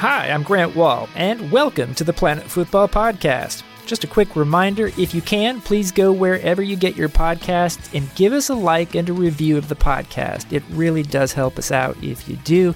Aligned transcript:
Hi, 0.00 0.30
I'm 0.30 0.44
Grant 0.44 0.74
Wahl, 0.74 1.10
and 1.14 1.52
welcome 1.52 1.94
to 1.96 2.04
the 2.04 2.14
Planet 2.14 2.46
Fútbol 2.46 2.90
Podcast. 2.90 3.62
Just 3.84 4.02
a 4.02 4.06
quick 4.06 4.34
reminder 4.34 4.86
if 4.96 5.12
you 5.12 5.20
can, 5.20 5.60
please 5.60 5.92
go 5.92 6.10
wherever 6.10 6.62
you 6.62 6.74
get 6.74 6.96
your 6.96 7.10
podcasts 7.10 7.94
and 7.94 8.14
give 8.14 8.32
us 8.32 8.48
a 8.48 8.54
like 8.54 8.94
and 8.94 9.10
a 9.10 9.12
review 9.12 9.58
of 9.58 9.68
the 9.68 9.76
podcast. 9.76 10.50
It 10.54 10.62
really 10.70 11.02
does 11.02 11.34
help 11.34 11.58
us 11.58 11.70
out 11.70 12.02
if 12.02 12.30
you 12.30 12.36
do. 12.36 12.74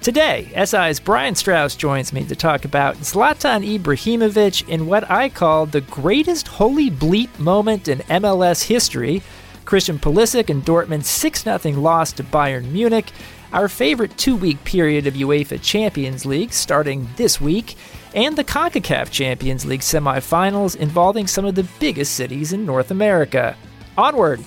Today, 0.00 0.50
SI's 0.64 0.98
Brian 0.98 1.36
Strauss 1.36 1.76
joins 1.76 2.12
me 2.12 2.24
to 2.24 2.34
talk 2.34 2.64
about 2.64 2.96
Zlatan 2.96 3.78
Ibrahimovic 3.78 4.68
in 4.68 4.88
what 4.88 5.08
I 5.08 5.28
call 5.28 5.66
the 5.66 5.82
greatest 5.82 6.48
holy 6.48 6.90
bleep 6.90 7.38
moment 7.38 7.86
in 7.86 7.98
MLS 8.00 8.64
history. 8.64 9.22
Christian 9.64 10.00
Pulisic 10.00 10.50
and 10.50 10.64
Dortmund's 10.64 11.08
6 11.08 11.44
0 11.44 11.58
loss 11.80 12.12
to 12.14 12.24
Bayern 12.24 12.72
Munich, 12.72 13.12
our 13.54 13.68
favorite 13.68 14.18
two 14.18 14.34
week 14.34 14.62
period 14.64 15.06
of 15.06 15.14
UEFA 15.14 15.62
Champions 15.62 16.26
League 16.26 16.52
starting 16.52 17.08
this 17.16 17.40
week, 17.40 17.76
and 18.12 18.36
the 18.36 18.42
CONCACAF 18.42 19.10
Champions 19.12 19.64
League 19.64 19.80
semifinals 19.80 20.74
involving 20.74 21.28
some 21.28 21.44
of 21.44 21.54
the 21.54 21.62
biggest 21.78 22.14
cities 22.14 22.52
in 22.52 22.66
North 22.66 22.90
America. 22.90 23.56
Onward! 23.96 24.44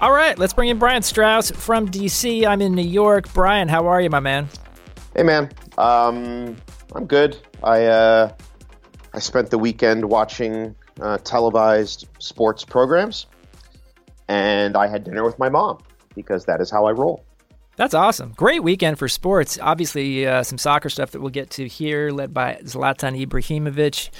All 0.00 0.12
right, 0.12 0.36
let's 0.36 0.52
bring 0.52 0.68
in 0.68 0.80
Brian 0.80 1.02
Strauss 1.02 1.52
from 1.52 1.88
DC. 1.88 2.44
I'm 2.44 2.60
in 2.60 2.74
New 2.74 2.82
York. 2.82 3.32
Brian, 3.32 3.68
how 3.68 3.86
are 3.86 4.00
you, 4.00 4.10
my 4.10 4.18
man? 4.18 4.48
Hey, 5.14 5.22
man. 5.22 5.48
Um, 5.78 6.56
I'm 6.96 7.06
good. 7.06 7.38
I 7.62 7.84
uh, 7.84 8.32
I 9.14 9.20
spent 9.20 9.50
the 9.50 9.58
weekend 9.58 10.04
watching 10.04 10.74
uh, 11.00 11.18
televised 11.18 12.08
sports 12.18 12.64
programs, 12.64 13.26
and 14.26 14.76
I 14.76 14.88
had 14.88 15.04
dinner 15.04 15.22
with 15.22 15.38
my 15.38 15.48
mom 15.48 15.78
because 16.14 16.44
that 16.46 16.60
is 16.60 16.70
how 16.70 16.86
I 16.86 16.92
roll. 16.92 17.24
That's 17.76 17.94
awesome. 17.94 18.32
Great 18.36 18.62
weekend 18.62 18.98
for 18.98 19.08
sports. 19.08 19.58
Obviously, 19.60 20.26
uh, 20.26 20.42
some 20.42 20.58
soccer 20.58 20.90
stuff 20.90 21.12
that 21.12 21.20
we'll 21.20 21.30
get 21.30 21.50
to 21.50 21.66
here, 21.66 22.10
led 22.10 22.34
by 22.34 22.58
Zlatan 22.64 23.26
Ibrahimovic 23.26 24.10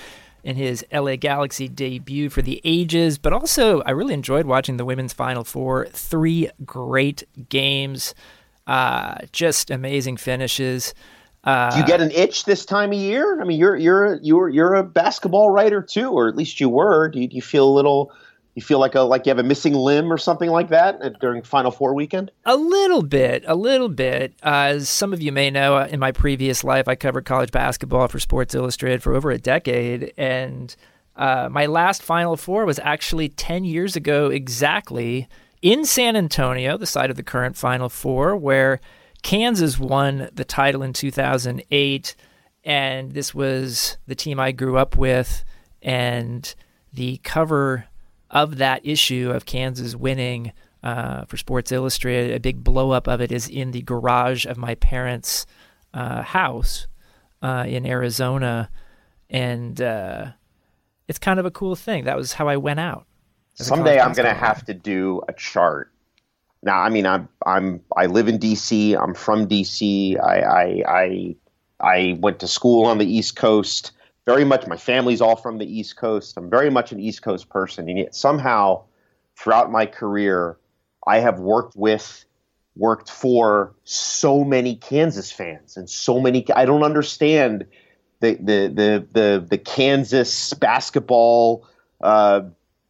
in 0.44 0.56
his 0.56 0.84
LA 0.92 1.16
Galaxy 1.16 1.69
debut 1.69 2.28
for 2.31 2.42
the 2.42 2.61
ages, 2.64 3.19
but 3.19 3.33
also 3.33 3.81
I 3.83 3.91
really 3.91 4.14
enjoyed 4.14 4.47
watching 4.47 4.77
the 4.77 4.84
women's 4.84 5.12
Final 5.12 5.44
Four. 5.44 5.86
Three 5.86 6.50
great 6.64 7.25
games, 7.48 8.14
uh, 8.66 9.19
just 9.33 9.70
amazing 9.70 10.16
finishes. 10.16 10.94
Uh, 11.44 11.70
Do 11.72 11.78
you 11.78 11.86
get 11.86 12.00
an 12.00 12.11
itch 12.12 12.44
this 12.44 12.64
time 12.64 12.92
of 12.92 12.98
year? 12.98 13.41
I 13.41 13.44
mean, 13.44 13.59
you're 13.59 13.77
you're 13.77 14.14
you're 14.22 14.48
you're 14.48 14.75
a 14.75 14.84
basketball 14.84 15.50
writer 15.50 15.83
too, 15.83 16.11
or 16.11 16.28
at 16.28 16.36
least 16.36 16.61
you 16.61 16.69
were. 16.69 17.09
Do 17.09 17.20
you, 17.20 17.28
do 17.28 17.36
you 17.36 17.42
feel 17.42 17.69
a 17.69 17.75
little 17.75 18.12
you 18.55 18.62
feel 18.62 18.78
like 18.78 18.95
a 18.95 19.00
like 19.00 19.25
you 19.25 19.31
have 19.31 19.39
a 19.39 19.42
missing 19.42 19.75
limb 19.75 20.12
or 20.12 20.19
something 20.19 20.50
like 20.50 20.69
that 20.69 21.19
during 21.20 21.42
Final 21.42 21.70
Four 21.70 21.95
weekend? 21.95 22.31
A 22.45 22.56
little 22.56 23.03
bit, 23.03 23.44
a 23.47 23.55
little 23.55 23.89
bit. 23.89 24.34
Uh, 24.42 24.72
as 24.75 24.89
some 24.89 25.12
of 25.12 25.22
you 25.22 25.33
may 25.33 25.50
know, 25.50 25.77
uh, 25.77 25.89
in 25.91 25.98
my 25.98 26.12
previous 26.12 26.62
life, 26.62 26.86
I 26.86 26.94
covered 26.94 27.25
college 27.25 27.50
basketball 27.50 28.09
for 28.09 28.19
Sports 28.19 28.55
Illustrated 28.55 29.03
for 29.03 29.14
over 29.14 29.31
a 29.31 29.39
decade, 29.39 30.12
and 30.19 30.75
uh, 31.17 31.48
my 31.50 31.67
last 31.67 32.03
Final 32.03 32.36
Four 32.36 32.67
was 32.67 32.78
actually 32.81 33.31
ten 33.31 33.64
years 33.64 33.97
ago 33.97 34.28
exactly 34.28 35.28
in 35.62 35.84
San 35.84 36.16
Antonio, 36.16 36.77
the 36.77 36.87
site 36.87 37.09
of 37.09 37.16
the 37.16 37.22
current 37.22 37.56
Final 37.56 37.89
Four, 37.89 38.37
where 38.37 38.81
Kansas 39.22 39.78
won 39.78 40.28
the 40.34 40.44
title 40.44 40.83
in 40.83 40.92
2008, 40.92 42.16
and 42.64 43.12
this 43.12 43.34
was 43.34 43.97
the 44.06 44.14
team 44.14 44.39
I 44.39 44.53
grew 44.53 44.77
up 44.77 44.98
with, 44.98 45.42
and 45.81 46.55
the 46.92 47.16
cover 47.19 47.87
of 48.33 48.56
that 48.56 48.80
issue 48.84 49.30
of 49.33 49.44
Kansas 49.44 49.94
winning 49.94 50.52
uh, 50.83 51.27
for 51.27 51.36
Sports 51.36 51.70
Illustrated, 51.70 52.34
a 52.34 52.41
big 52.41 52.64
blow 52.64 52.91
up 52.91 53.06
of 53.06 53.20
it 53.20 53.30
is 53.30 53.48
in 53.48 53.70
the 53.70 53.83
garage 53.83 54.47
of 54.47 54.56
my 54.56 54.75
parents' 54.77 55.47
uh, 55.94 56.22
house 56.22 56.86
uh, 57.42 57.64
in 57.69 57.86
Arizona, 57.86 58.70
and 59.30 59.80
uh, 59.80 60.33
it's 61.06 61.19
kind 61.19 61.38
of 61.38 61.47
a 61.47 61.50
cool 61.50 61.77
thing. 61.77 62.05
That 62.05 62.16
was 62.16 62.32
how 62.32 62.48
I 62.48 62.56
went 62.56 62.81
out. 62.81 63.06
Someday 63.54 64.00
I'm 64.00 64.12
going 64.15 64.28
to 64.28 64.34
have 64.34 64.64
to 64.64 64.75
do 64.75 65.20
a 65.28 65.32
chart. 65.34 65.93
Now, 66.62 66.81
I 66.81 66.88
mean, 66.88 67.06
I'm 67.06 67.28
I'm 67.44 67.81
I 67.97 68.06
live 68.06 68.28
in 68.28 68.38
D.C. 68.38 68.94
I'm 68.94 69.14
from 69.14 69.47
D.C. 69.47 70.16
I 70.16 70.41
I 70.41 70.82
I, 70.88 71.37
I 71.81 72.19
went 72.20 72.38
to 72.41 72.49
school 72.49 72.87
on 72.87 72.99
the 72.99 73.04
East 73.04 73.37
Coast 73.37 73.93
very 74.25 74.44
much 74.44 74.66
my 74.66 74.77
family's 74.77 75.21
all 75.21 75.37
from 75.37 75.59
the 75.59 75.66
East 75.66 75.97
Coast. 75.97 76.37
I'm 76.37 76.49
very 76.49 76.71
much 76.71 76.93
an 76.93 77.00
East 77.00 77.22
Coast 77.22 77.49
person, 77.49 77.88
and 77.88 77.99
yet 77.99 78.15
somehow 78.15 78.84
throughout 79.37 79.71
my 79.71 79.87
career, 79.87 80.56
I 81.06 81.19
have 81.19 81.41
worked 81.41 81.77
with, 81.77 82.25
worked 82.77 83.11
for 83.11 83.75
so 83.84 84.44
many 84.44 84.77
Kansas 84.77 85.32
fans 85.32 85.77
and 85.77 85.91
so 85.91 86.21
many. 86.21 86.47
I 86.55 86.65
don't 86.65 86.84
understand 86.84 87.66
the 88.21 88.34
the 88.34 88.69
the 88.69 89.06
the, 89.12 89.47
the 89.50 89.59
Kansas 89.59 90.55
basketball 90.55 91.66
uh, 92.00 92.43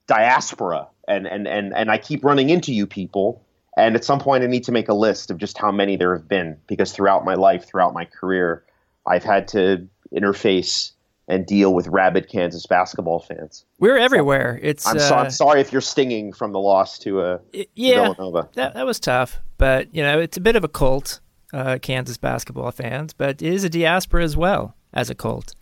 diaspora, 0.07 0.89
and 1.09 1.27
and 1.27 1.49
and 1.49 1.75
and 1.75 1.91
I 1.91 1.99
keep 1.99 2.25
running 2.25 2.51
into 2.51 2.73
you 2.73 2.87
people. 2.87 3.45
And 3.75 3.97
at 3.97 4.05
some 4.05 4.21
point, 4.21 4.45
I 4.45 4.49
need 4.49 4.65
to 4.65 4.73
make 4.73 4.91
a 4.91 4.95
list 4.95 5.31
of 5.31 5.39
just 5.39 5.57
how 5.57 5.73
many 5.73 5.97
there 5.97 6.15
have 6.15 6.29
been, 6.29 6.59
because 6.67 6.93
throughout 6.93 7.25
my 7.25 7.33
life, 7.33 7.65
throughout 7.65 7.95
my 7.95 8.05
career, 8.05 8.65
I've 9.07 9.25
had 9.25 9.49
to 9.49 9.89
interface 10.15 10.93
and 11.33 11.47
deal 11.47 11.73
with 11.73 11.87
rabid 11.87 12.29
Kansas 12.29 12.67
basketball 12.67 13.21
fans. 13.21 13.65
We're 13.79 13.97
everywhere. 13.97 14.61
It's 14.63 14.87
I'm, 14.87 14.99
so, 14.99 15.15
I'm 15.15 15.27
uh, 15.27 15.31
sorry 15.31 15.61
if 15.63 15.73
you're 15.73 15.81
stinging 15.81 16.33
from 16.33 16.53
the 16.53 16.61
loss 16.61 16.99
to 17.01 17.21
uh, 17.23 17.39
yeah, 17.75 18.03
Villanova. 18.03 18.51
That 18.53 18.75
that 18.75 18.85
was 18.85 19.01
tough, 19.01 19.41
but 19.57 19.93
you 19.95 20.03
know 20.03 20.21
it's 20.21 20.37
a 20.37 20.41
bit 20.41 20.57
of 20.57 20.63
a 20.63 20.69
cult, 20.69 21.21
uh, 21.55 21.79
Kansas 21.81 22.19
basketball 22.19 22.71
fans, 22.71 23.15
but 23.15 23.41
it 23.41 23.53
is 23.53 23.65
a 23.65 23.71
diaspora 23.71 24.23
as 24.23 24.37
well 24.37 24.77
as 24.93 25.09
a 25.09 25.15
cult. 25.15 25.55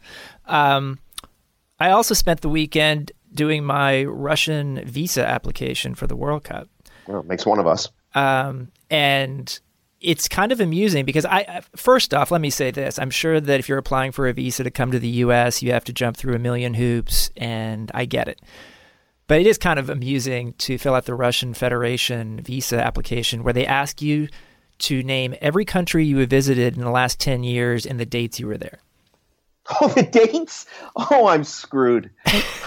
Um, 0.46 0.98
I 1.78 1.90
also 1.90 2.14
spent 2.14 2.40
the 2.40 2.48
weekend 2.48 3.12
doing 3.32 3.64
my 3.64 4.04
Russian 4.04 4.84
visa 4.84 5.24
application 5.24 5.94
for 5.94 6.08
the 6.08 6.16
World 6.16 6.42
Cup. 6.42 6.68
Well, 7.06 7.22
makes 7.22 7.46
one 7.46 7.60
of 7.60 7.68
us. 7.68 7.88
Um, 8.14 8.72
and 8.90 9.60
it's 10.00 10.28
kind 10.28 10.50
of 10.50 10.60
amusing 10.60 11.04
because 11.04 11.24
I 11.26 11.62
first 11.76 12.14
off, 12.14 12.30
let 12.30 12.40
me 12.40 12.50
say 12.50 12.70
this: 12.70 12.98
I'm 12.98 13.10
sure 13.10 13.40
that 13.40 13.60
if 13.60 13.68
you're 13.68 13.78
applying 13.78 14.12
for 14.12 14.26
a 14.26 14.32
visa 14.32 14.64
to 14.64 14.70
come 14.70 14.90
to 14.92 14.98
the 14.98 15.08
U.S., 15.08 15.62
you 15.62 15.72
have 15.72 15.84
to 15.84 15.92
jump 15.92 16.16
through 16.16 16.34
a 16.34 16.38
million 16.38 16.74
hoops, 16.74 17.30
and 17.36 17.90
I 17.94 18.06
get 18.06 18.28
it. 18.28 18.40
But 19.26 19.40
it 19.40 19.46
is 19.46 19.58
kind 19.58 19.78
of 19.78 19.88
amusing 19.88 20.54
to 20.54 20.76
fill 20.76 20.94
out 20.94 21.04
the 21.04 21.14
Russian 21.14 21.54
Federation 21.54 22.40
visa 22.40 22.82
application 22.82 23.44
where 23.44 23.52
they 23.52 23.64
ask 23.64 24.02
you 24.02 24.28
to 24.80 25.02
name 25.02 25.36
every 25.40 25.64
country 25.64 26.04
you 26.04 26.18
have 26.18 26.30
visited 26.30 26.76
in 26.76 26.82
the 26.82 26.90
last 26.90 27.20
10 27.20 27.44
years 27.44 27.86
and 27.86 28.00
the 28.00 28.06
dates 28.06 28.40
you 28.40 28.46
were 28.46 28.58
there. 28.58 28.80
Oh, 29.80 29.86
the 29.86 30.02
dates? 30.02 30.66
Oh, 30.96 31.28
I'm 31.28 31.44
screwed. 31.44 32.10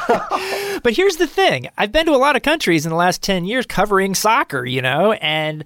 but 0.07 0.93
here's 0.93 1.17
the 1.17 1.27
thing 1.27 1.67
I've 1.77 1.91
been 1.91 2.05
to 2.05 2.13
a 2.13 2.15
lot 2.15 2.37
of 2.37 2.43
countries 2.43 2.85
in 2.85 2.91
the 2.91 2.95
last 2.95 3.21
10 3.21 3.43
years 3.43 3.65
covering 3.65 4.15
soccer, 4.15 4.63
you 4.65 4.81
know, 4.81 5.11
and 5.13 5.65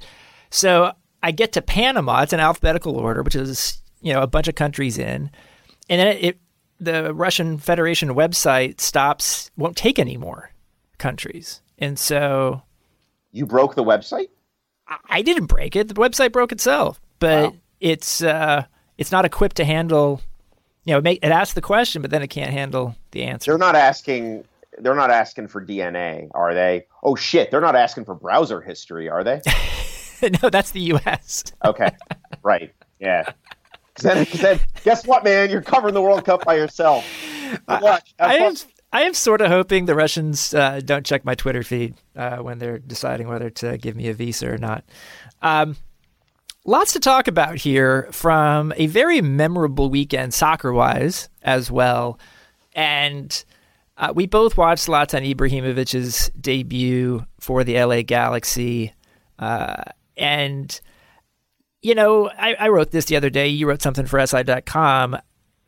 so 0.49 0.93
I 1.23 1.31
get 1.31 1.53
to 1.53 1.61
Panama. 1.61 2.21
It's 2.21 2.33
an 2.33 2.39
alphabetical 2.39 2.95
order, 2.95 3.23
which 3.23 3.35
is 3.35 3.81
you 4.01 4.13
know 4.13 4.21
a 4.21 4.27
bunch 4.27 4.47
of 4.47 4.55
countries 4.55 4.97
in, 4.97 5.31
and 5.89 5.99
then 5.99 6.07
it, 6.07 6.23
it 6.23 6.39
the 6.79 7.13
Russian 7.13 7.57
Federation 7.57 8.09
website 8.09 8.79
stops, 8.79 9.49
won't 9.57 9.75
take 9.75 9.97
any 9.97 10.17
more 10.17 10.51
countries, 10.97 11.61
and 11.79 11.97
so 11.97 12.61
you 13.31 13.45
broke 13.45 13.75
the 13.75 13.83
website. 13.83 14.29
I, 14.87 14.97
I 15.09 15.21
didn't 15.21 15.47
break 15.47 15.75
it. 15.75 15.87
The 15.87 15.93
website 15.95 16.31
broke 16.31 16.51
itself, 16.51 16.99
but 17.19 17.51
wow. 17.51 17.57
it's 17.79 18.21
uh, 18.21 18.65
it's 18.97 19.11
not 19.11 19.25
equipped 19.25 19.57
to 19.57 19.65
handle. 19.65 20.21
You 20.83 20.93
know, 20.93 20.99
it, 20.99 21.03
make, 21.03 21.19
it 21.21 21.31
asks 21.31 21.53
the 21.53 21.61
question, 21.61 22.01
but 22.01 22.11
then 22.11 22.21
it 22.21 22.27
can't 22.27 22.51
handle 22.51 22.95
the 23.11 23.23
answer. 23.23 23.51
They're 23.51 23.57
not 23.57 23.75
asking. 23.75 24.45
They're 24.79 24.95
not 24.95 25.09
asking 25.09 25.47
for 25.47 25.65
DNA, 25.65 26.29
are 26.35 26.53
they? 26.53 26.85
Oh 27.01 27.15
shit! 27.15 27.49
They're 27.49 27.61
not 27.61 27.75
asking 27.75 28.05
for 28.05 28.13
browser 28.13 28.61
history, 28.61 29.09
are 29.09 29.23
they? 29.23 29.41
no, 30.43 30.49
that's 30.49 30.71
the 30.71 30.81
U.S. 30.81 31.43
okay, 31.65 31.89
right, 32.43 32.73
yeah. 32.99 33.31
Then, 34.01 34.27
then, 34.35 34.59
guess 34.83 35.07
what, 35.07 35.23
man? 35.23 35.49
You're 35.49 35.61
covering 35.61 35.93
the 35.93 36.01
World 36.01 36.23
Cup 36.23 36.45
by 36.45 36.55
yourself. 36.55 37.05
I, 37.67 37.99
I 38.19 38.35
am, 38.35 38.55
I 38.93 39.01
am 39.03 39.13
sort 39.13 39.41
of 39.41 39.47
hoping 39.47 39.85
the 39.85 39.95
Russians 39.95 40.53
uh, 40.53 40.81
don't 40.83 41.05
check 41.05 41.25
my 41.25 41.35
Twitter 41.35 41.63
feed 41.63 41.95
uh, 42.15 42.37
when 42.37 42.59
they're 42.59 42.79
deciding 42.79 43.27
whether 43.27 43.49
to 43.49 43.77
give 43.77 43.95
me 43.95 44.07
a 44.07 44.13
visa 44.13 44.49
or 44.49 44.57
not. 44.57 44.83
Um, 45.41 45.77
lots 46.65 46.93
to 46.93 46.99
talk 46.99 47.27
about 47.27 47.55
here 47.55 48.07
from 48.11 48.73
a 48.75 48.87
very 48.87 49.21
memorable 49.21 49.89
weekend, 49.89 50.33
soccer 50.33 50.71
wise, 50.71 51.29
as 51.41 51.71
well. 51.71 52.19
And 52.73 53.43
uh, 53.97 54.13
we 54.15 54.27
both 54.27 54.57
watched 54.57 54.87
Zlatan 54.87 55.33
Ibrahimovic's 55.33 56.29
debut 56.39 57.25
for 57.39 57.63
the 57.63 57.83
LA 57.83 58.03
Galaxy. 58.03 58.93
And, 60.17 60.79
you 61.81 61.95
know, 61.95 62.29
I, 62.29 62.55
I 62.55 62.69
wrote 62.69 62.91
this 62.91 63.05
the 63.05 63.15
other 63.15 63.29
day. 63.29 63.47
You 63.47 63.67
wrote 63.67 63.81
something 63.81 64.05
for 64.05 64.25
SI.com. 64.25 65.17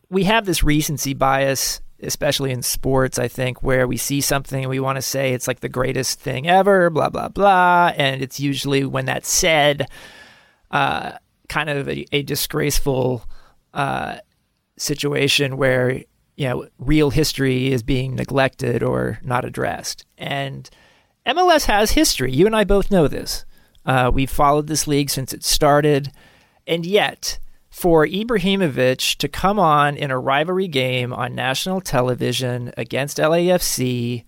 We 0.10 0.24
have 0.24 0.46
this 0.46 0.63
recency 0.63 1.13
bias 1.13 1.81
especially 2.01 2.51
in 2.51 2.62
sports, 2.62 3.19
I 3.19 3.28
think, 3.28 3.62
where 3.62 3.86
we 3.86 3.98
see 3.98 4.22
something 4.22 4.63
and 4.63 4.69
we 4.69 4.80
want 4.80 4.96
to 4.96 5.01
say 5.01 5.34
it's 5.34 5.50
like 5.50 5.60
the 5.60 5.68
greatest 5.68 6.19
thing 6.19 6.48
ever, 6.48 6.90
blah, 6.90 7.10
blah, 7.10 7.28
blah. 7.28 7.92
And 7.98 8.22
it's 8.22 8.40
usually 8.40 8.86
when 8.86 9.04
that's 9.06 9.30
said, 9.30 9.90
uh, 10.72 11.13
kind 11.50 11.69
of 11.69 11.90
a, 11.90 12.06
a 12.13 12.22
disgraceful 12.22 13.25
uh, 13.74 14.19
situation 14.78 15.57
where 15.57 16.04
you 16.38 16.48
know 16.48 16.68
real 16.78 17.10
history 17.10 17.72
is 17.72 17.84
being 17.84 18.16
neglected 18.16 18.81
or 18.81 19.19
not 19.24 19.44
addressed. 19.44 20.06
And 20.18 20.69
MLS 21.25 21.66
has 21.66 21.92
history. 21.92 22.31
You 22.31 22.45
and 22.45 22.56
I 22.56 22.63
both 22.63 22.90
know 22.90 23.07
this. 23.07 23.45
Uh, 23.90 24.12
we've 24.14 24.30
followed 24.30 24.68
this 24.68 24.86
league 24.86 25.10
since 25.10 25.34
it 25.34 25.44
started, 25.44 26.12
and 26.68 26.86
yet 26.86 27.40
for 27.72 28.06
Ibrahimovic 28.06 29.18
to 29.18 29.28
come 29.28 29.58
on 29.58 29.98
in 29.98 30.12
a 30.12 30.20
rivalry 30.20 30.68
game 30.68 31.12
on 31.12 31.34
national 31.34 31.82
television 31.82 32.72
against 32.78 33.18
LAFC 33.18 34.26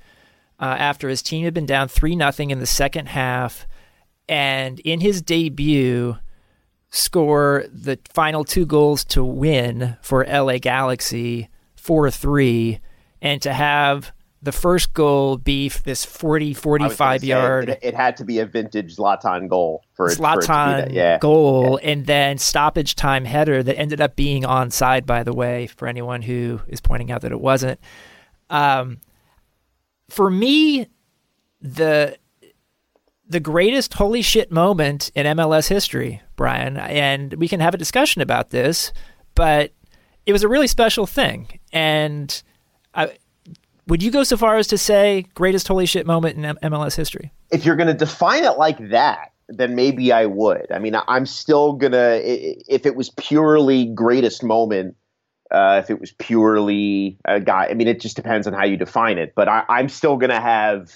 uh, 0.59 0.63
after 0.63 1.09
his 1.09 1.21
team 1.21 1.45
had 1.45 1.53
been 1.53 1.67
down 1.67 1.87
three 1.87 2.15
nothing 2.15 2.49
in 2.49 2.57
the 2.57 2.65
second 2.65 3.09
half, 3.09 3.67
and 4.27 4.79
in 4.79 4.99
his 4.99 5.21
debut 5.21 6.17
score 6.89 7.63
the 7.71 7.99
final 8.11 8.43
two 8.43 8.65
goals 8.65 9.05
to 9.05 9.23
win 9.23 9.95
for 10.01 10.25
LA 10.25 10.57
Galaxy 10.57 11.49
4 11.75 12.09
3, 12.09 12.79
and 13.21 13.39
to 13.43 13.53
have 13.53 14.11
the 14.41 14.51
first 14.51 14.93
goal 14.93 15.37
be 15.37 15.69
this 15.69 16.03
40, 16.03 16.53
45 16.53 17.23
yard. 17.23 17.69
It, 17.69 17.79
it, 17.81 17.93
had 17.93 18.17
to 18.17 18.25
be 18.25 18.39
a 18.39 18.45
vintage 18.45 18.95
Zlatan 18.95 19.47
goal 19.47 19.83
for 19.93 20.07
it, 20.07 20.17
Zlatan 20.17 20.87
it 20.87 20.91
yeah. 20.91 21.19
goal, 21.19 21.79
yeah. 21.81 21.91
and 21.91 22.05
then 22.07 22.37
stoppage 22.37 22.95
time 22.95 23.25
header 23.25 23.61
that 23.61 23.77
ended 23.77 24.01
up 24.01 24.15
being 24.15 24.43
onside, 24.43 25.05
by 25.05 25.23
the 25.23 25.33
way, 25.33 25.67
for 25.67 25.87
anyone 25.87 26.23
who 26.23 26.59
is 26.67 26.81
pointing 26.81 27.11
out 27.11 27.21
that 27.21 27.31
it 27.31 27.39
wasn't. 27.39 27.79
Um, 28.49 28.99
for 30.09 30.29
me, 30.29 30.87
the 31.61 32.17
the 33.27 33.39
greatest 33.39 33.93
holy 33.93 34.21
shit 34.21 34.51
moment 34.51 35.09
in 35.15 35.25
MLS 35.37 35.69
history, 35.69 36.21
Brian, 36.35 36.75
and 36.77 37.33
we 37.35 37.47
can 37.47 37.61
have 37.61 37.73
a 37.73 37.77
discussion 37.77 38.21
about 38.21 38.49
this, 38.49 38.91
but 39.35 39.71
it 40.25 40.33
was 40.33 40.43
a 40.43 40.49
really 40.49 40.67
special 40.67 41.05
thing. 41.05 41.59
And 41.71 42.43
would 43.91 44.01
you 44.01 44.09
go 44.09 44.23
so 44.23 44.37
far 44.37 44.55
as 44.55 44.67
to 44.67 44.77
say 44.77 45.25
greatest 45.35 45.67
holy 45.67 45.85
shit 45.85 46.07
moment 46.07 46.37
in 46.37 46.55
MLS 46.71 46.95
history? 46.95 47.33
If 47.51 47.65
you're 47.65 47.75
going 47.75 47.87
to 47.87 47.93
define 47.93 48.45
it 48.45 48.57
like 48.57 48.89
that, 48.91 49.33
then 49.49 49.75
maybe 49.75 50.13
I 50.13 50.27
would. 50.27 50.71
I 50.71 50.79
mean, 50.79 50.95
I'm 51.09 51.25
still 51.25 51.73
going 51.73 51.91
to, 51.91 52.21
if 52.73 52.85
it 52.85 52.95
was 52.95 53.09
purely 53.09 53.87
greatest 53.87 54.43
moment, 54.43 54.95
uh, 55.51 55.81
if 55.83 55.89
it 55.89 55.99
was 55.99 56.13
purely 56.13 57.17
a 57.25 57.41
guy, 57.41 57.67
I 57.69 57.73
mean, 57.73 57.89
it 57.89 57.99
just 57.99 58.15
depends 58.15 58.47
on 58.47 58.53
how 58.53 58.63
you 58.63 58.77
define 58.77 59.17
it. 59.17 59.33
But 59.35 59.49
I, 59.49 59.65
I'm 59.67 59.89
still 59.89 60.15
going 60.15 60.29
to 60.29 60.39
have 60.39 60.89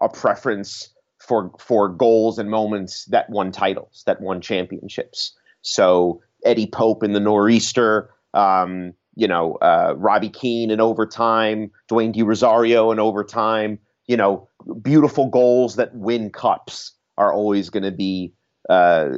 a 0.00 0.08
preference 0.08 0.88
for 1.20 1.52
for 1.60 1.88
goals 1.88 2.40
and 2.40 2.50
moments 2.50 3.04
that 3.06 3.30
won 3.30 3.52
titles, 3.52 4.02
that 4.06 4.20
won 4.20 4.40
championships. 4.40 5.38
So 5.62 6.20
Eddie 6.44 6.66
Pope 6.66 7.04
in 7.04 7.12
the 7.12 7.20
nor'easter, 7.20 8.10
um, 8.34 8.94
you 9.20 9.28
know, 9.28 9.56
uh, 9.56 9.92
Robbie 9.98 10.30
Keane 10.30 10.70
in 10.70 10.80
overtime, 10.80 11.70
Dwayne 11.90 12.10
De 12.10 12.22
Rosario 12.22 12.90
in 12.90 12.98
overtime. 12.98 13.78
You 14.06 14.16
know, 14.16 14.48
beautiful 14.80 15.28
goals 15.28 15.76
that 15.76 15.94
win 15.94 16.30
cups 16.30 16.92
are 17.18 17.30
always 17.30 17.68
going 17.68 17.82
to 17.82 17.90
be. 17.90 18.32
Uh, 18.70 19.10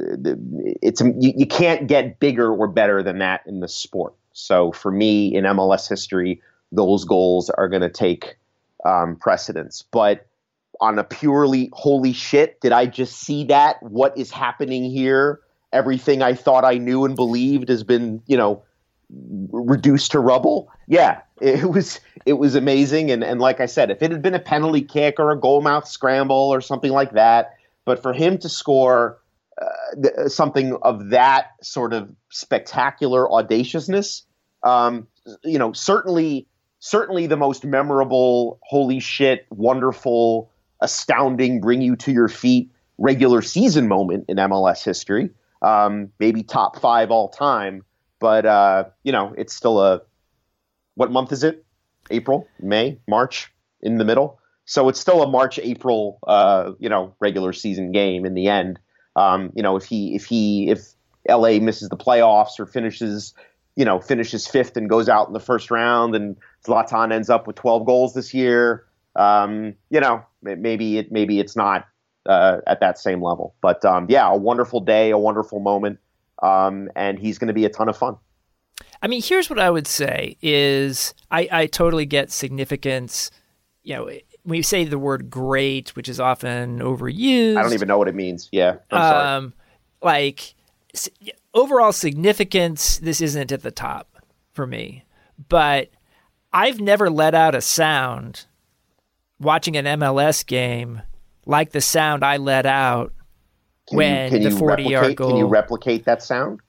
it's 0.81 0.99
you, 0.99 1.33
you 1.37 1.47
can't 1.47 1.87
get 1.87 2.19
bigger 2.19 2.51
or 2.51 2.67
better 2.67 3.01
than 3.01 3.19
that 3.19 3.41
in 3.47 3.61
the 3.61 3.67
sport. 3.69 4.13
So 4.33 4.73
for 4.73 4.91
me, 4.91 5.33
in 5.33 5.45
MLS 5.45 5.87
history, 5.87 6.41
those 6.73 7.05
goals 7.05 7.49
are 7.49 7.69
going 7.69 7.81
to 7.81 7.89
take 7.89 8.35
um, 8.83 9.15
precedence. 9.15 9.85
But 9.89 10.27
on 10.81 10.99
a 10.99 11.03
purely 11.05 11.69
holy 11.71 12.11
shit, 12.11 12.59
did 12.59 12.73
I 12.73 12.87
just 12.87 13.21
see 13.21 13.45
that? 13.45 13.81
What 13.81 14.17
is 14.17 14.31
happening 14.31 14.83
here? 14.83 15.39
Everything 15.71 16.21
I 16.21 16.33
thought 16.33 16.65
I 16.65 16.77
knew 16.77 17.05
and 17.05 17.15
believed 17.15 17.69
has 17.69 17.83
been, 17.83 18.21
you 18.27 18.35
know, 18.35 18.63
reduced 19.09 20.11
to 20.11 20.19
rubble. 20.19 20.69
Yeah, 20.87 21.21
it 21.41 21.69
was 21.69 21.99
it 22.25 22.33
was 22.33 22.55
amazing. 22.55 23.11
And 23.11 23.23
and 23.23 23.39
like 23.39 23.59
I 23.59 23.65
said, 23.65 23.91
if 23.91 24.01
it 24.01 24.11
had 24.11 24.21
been 24.21 24.33
a 24.33 24.39
penalty 24.39 24.81
kick 24.81 25.19
or 25.19 25.31
a 25.31 25.39
goalmouth 25.39 25.87
scramble 25.87 26.35
or 26.35 26.61
something 26.61 26.91
like 26.91 27.11
that, 27.13 27.53
but 27.85 28.01
for 28.01 28.13
him 28.13 28.37
to 28.39 28.49
score 28.49 29.19
uh, 29.61 30.27
something 30.27 30.77
of 30.81 31.09
that 31.09 31.51
sort 31.61 31.93
of 31.93 32.09
spectacular 32.29 33.31
audaciousness, 33.31 34.23
um, 34.63 35.07
you 35.43 35.59
know, 35.59 35.73
certainly 35.73 36.47
certainly 36.79 37.27
the 37.27 37.37
most 37.37 37.63
memorable, 37.63 38.59
holy 38.61 38.99
shit, 38.99 39.45
wonderful 39.49 40.51
astounding, 40.81 41.61
bring 41.61 41.81
you 41.81 41.95
to 41.95 42.11
your 42.11 42.27
feet 42.27 42.69
regular 42.97 43.41
season 43.41 43.87
moment 43.87 44.25
in 44.27 44.37
MLS 44.37 44.83
history. 44.83 45.29
Um, 45.61 46.09
maybe 46.19 46.43
top 46.43 46.79
five 46.79 47.09
all 47.09 47.29
time, 47.29 47.83
but 48.23 48.45
uh, 48.45 48.85
you 49.03 49.11
know 49.11 49.35
it's 49.37 49.53
still 49.53 49.81
a 49.81 50.01
what 50.95 51.11
month 51.11 51.33
is 51.33 51.43
it? 51.43 51.65
April, 52.09 52.47
May, 52.57 52.97
March, 53.05 53.51
in 53.81 53.97
the 53.97 54.05
middle. 54.05 54.39
So 54.63 54.87
it's 54.87 54.99
still 54.99 55.21
a 55.21 55.27
March, 55.27 55.59
April, 55.59 56.19
uh, 56.25 56.71
you 56.79 56.87
know, 56.87 57.13
regular 57.19 57.51
season 57.51 57.91
game 57.91 58.25
in 58.25 58.33
the 58.33 58.47
end. 58.47 58.79
Um, 59.17 59.51
you 59.55 59.61
know, 59.61 59.75
if 59.75 59.83
he 59.83 60.15
if 60.15 60.23
he 60.23 60.69
if 60.69 60.93
LA 61.27 61.59
misses 61.59 61.89
the 61.89 61.97
playoffs 61.97 62.61
or 62.61 62.65
finishes, 62.65 63.33
you 63.75 63.83
know, 63.83 63.99
finishes 63.99 64.47
fifth 64.47 64.77
and 64.77 64.89
goes 64.89 65.09
out 65.09 65.27
in 65.27 65.33
the 65.33 65.41
first 65.41 65.69
round, 65.69 66.15
and 66.15 66.37
Zlatan 66.65 67.11
ends 67.11 67.29
up 67.29 67.45
with 67.45 67.57
12 67.57 67.85
goals 67.85 68.13
this 68.13 68.33
year, 68.33 68.85
um, 69.17 69.73
you 69.89 69.99
know, 69.99 70.23
maybe 70.41 70.97
it 70.97 71.11
maybe 71.11 71.41
it's 71.41 71.57
not 71.57 71.87
uh, 72.25 72.59
at 72.67 72.79
that 72.79 72.97
same 72.97 73.21
level. 73.21 73.53
But 73.59 73.83
um, 73.83 74.05
yeah, 74.07 74.29
a 74.29 74.37
wonderful 74.37 74.79
day, 74.79 75.09
a 75.09 75.17
wonderful 75.17 75.59
moment, 75.59 75.99
um, 76.43 76.89
and 76.95 77.17
he's 77.17 77.39
going 77.39 77.47
to 77.47 77.53
be 77.53 77.65
a 77.65 77.69
ton 77.69 77.89
of 77.89 77.97
fun. 77.97 78.17
I 79.01 79.07
mean, 79.07 79.21
here's 79.23 79.49
what 79.49 79.59
I 79.59 79.71
would 79.71 79.87
say: 79.87 80.37
is 80.41 81.13
I, 81.31 81.47
I 81.51 81.65
totally 81.65 82.05
get 82.05 82.31
significance. 82.31 83.31
You 83.81 83.95
know, 83.95 84.11
when 84.43 84.57
you 84.57 84.63
say 84.63 84.83
the 84.83 84.99
word 84.99 85.29
"great," 85.29 85.95
which 85.95 86.09
is 86.09 86.19
often 86.19 86.79
overused, 86.79 87.57
I 87.57 87.63
don't 87.63 87.73
even 87.73 87.87
know 87.87 87.97
what 87.97 88.07
it 88.07 88.15
means. 88.15 88.49
Yeah, 88.51 88.77
um, 88.91 89.53
like 90.01 90.53
overall 91.53 91.93
significance. 91.93 92.99
This 92.99 93.21
isn't 93.21 93.51
at 93.51 93.63
the 93.63 93.71
top 93.71 94.23
for 94.51 94.67
me, 94.67 95.05
but 95.49 95.89
I've 96.51 96.79
never 96.79 97.09
let 97.09 97.33
out 97.33 97.55
a 97.55 97.61
sound 97.61 98.45
watching 99.39 99.75
an 99.75 99.85
MLS 99.99 100.45
game 100.45 101.01
like 101.45 101.71
the 101.71 101.81
sound 101.81 102.23
I 102.23 102.37
let 102.37 102.65
out 102.65 103.13
can 103.87 103.97
when 103.97 104.41
you, 104.41 104.49
the 104.49 104.55
40 104.55 104.83
yard 104.83 105.15
goal. 105.15 105.29
Can 105.29 105.37
you 105.37 105.47
replicate 105.47 106.05
that 106.05 106.23
sound? 106.23 106.61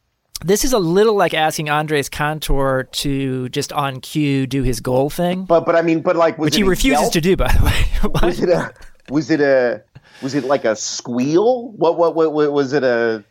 This 0.44 0.64
is 0.64 0.72
a 0.72 0.78
little 0.78 1.14
like 1.14 1.32
asking 1.32 1.70
Andres 1.70 2.08
Cantor 2.08 2.88
to 2.92 3.49
just 3.50 3.73
on 3.73 4.00
cue 4.00 4.47
do 4.47 4.62
his 4.62 4.80
goal 4.80 5.09
thing. 5.09 5.44
But 5.44 5.64
but 5.64 5.76
I 5.76 5.83
mean, 5.83 6.02
but 6.02 6.16
like, 6.16 6.38
which 6.38 6.56
he 6.56 6.62
refuses 6.62 7.02
yelp? 7.02 7.12
to 7.12 7.21
do, 7.21 7.37
by 7.37 7.52
the 7.52 7.64
way. 7.64 8.11
was 8.23 8.40
it 8.40 8.49
a 8.49 8.75
was 9.09 9.30
it 9.30 9.40
a 9.40 9.83
was 10.23 10.35
it 10.35 10.44
like 10.44 10.64
a 10.64 10.76
squeal? 10.76 11.71
What 11.73 11.97
what 11.97 12.14
what, 12.14 12.33
what 12.33 12.52
was 12.52 12.73
it 12.73 12.85
a 12.85 13.25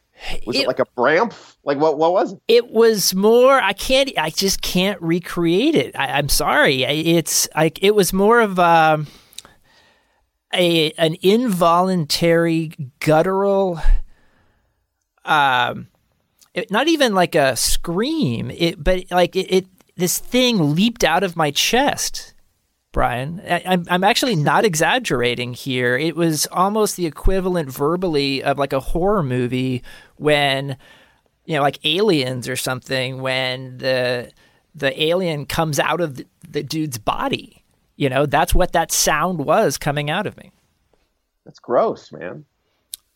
was 0.45 0.55
it, 0.55 0.61
it, 0.61 0.67
like 0.67 0.79
a 0.79 0.85
bramp? 0.95 1.33
Like 1.63 1.77
what? 1.77 1.97
What 1.97 2.13
was 2.13 2.33
it? 2.33 2.39
It 2.47 2.69
was 2.71 3.13
more. 3.13 3.59
I 3.59 3.73
can't. 3.73 4.11
I 4.17 4.29
just 4.29 4.61
can't 4.61 5.01
recreate 5.01 5.75
it. 5.75 5.95
I, 5.95 6.19
am 6.19 6.29
sorry. 6.29 6.83
It's 6.83 7.47
like 7.55 7.83
it 7.83 7.95
was 7.95 8.13
more 8.13 8.39
of. 8.39 8.59
Um, 8.59 9.07
a 10.53 10.91
an 10.91 11.15
involuntary 11.21 12.71
guttural 12.99 13.79
um 15.25 15.87
it, 16.53 16.69
not 16.69 16.87
even 16.87 17.15
like 17.15 17.35
a 17.35 17.55
scream 17.55 18.51
it 18.51 18.83
but 18.83 19.09
like 19.11 19.35
it, 19.35 19.47
it, 19.53 19.65
this 19.95 20.19
thing 20.19 20.75
leaped 20.75 21.03
out 21.03 21.23
of 21.23 21.35
my 21.35 21.51
chest 21.51 22.33
brian. 22.93 23.41
I, 23.45 23.61
I'm, 23.65 23.85
I'm 23.89 24.03
actually 24.05 24.37
not 24.37 24.63
exaggerating 24.65 25.53
here. 25.53 25.97
It 25.97 26.15
was 26.15 26.47
almost 26.51 26.95
the 26.95 27.05
equivalent 27.05 27.69
verbally 27.69 28.41
of 28.41 28.57
like 28.57 28.71
a 28.71 28.79
horror 28.79 29.23
movie 29.23 29.83
when 30.15 30.77
you 31.45 31.55
know 31.55 31.61
like 31.61 31.85
aliens 31.85 32.47
or 32.47 32.55
something 32.55 33.21
when 33.21 33.79
the 33.79 34.31
the 34.73 35.03
alien 35.03 35.45
comes 35.45 35.77
out 35.77 35.99
of 35.99 36.15
the, 36.15 36.25
the 36.47 36.63
dude's 36.63 36.97
body 36.97 37.62
you 37.95 38.09
know, 38.09 38.25
that's 38.25 38.53
what 38.53 38.73
that 38.73 38.91
sound 38.91 39.39
was 39.39 39.77
coming 39.77 40.09
out 40.09 40.27
of 40.27 40.37
me. 40.37 40.51
That's 41.45 41.59
gross, 41.59 42.11
man. 42.11 42.45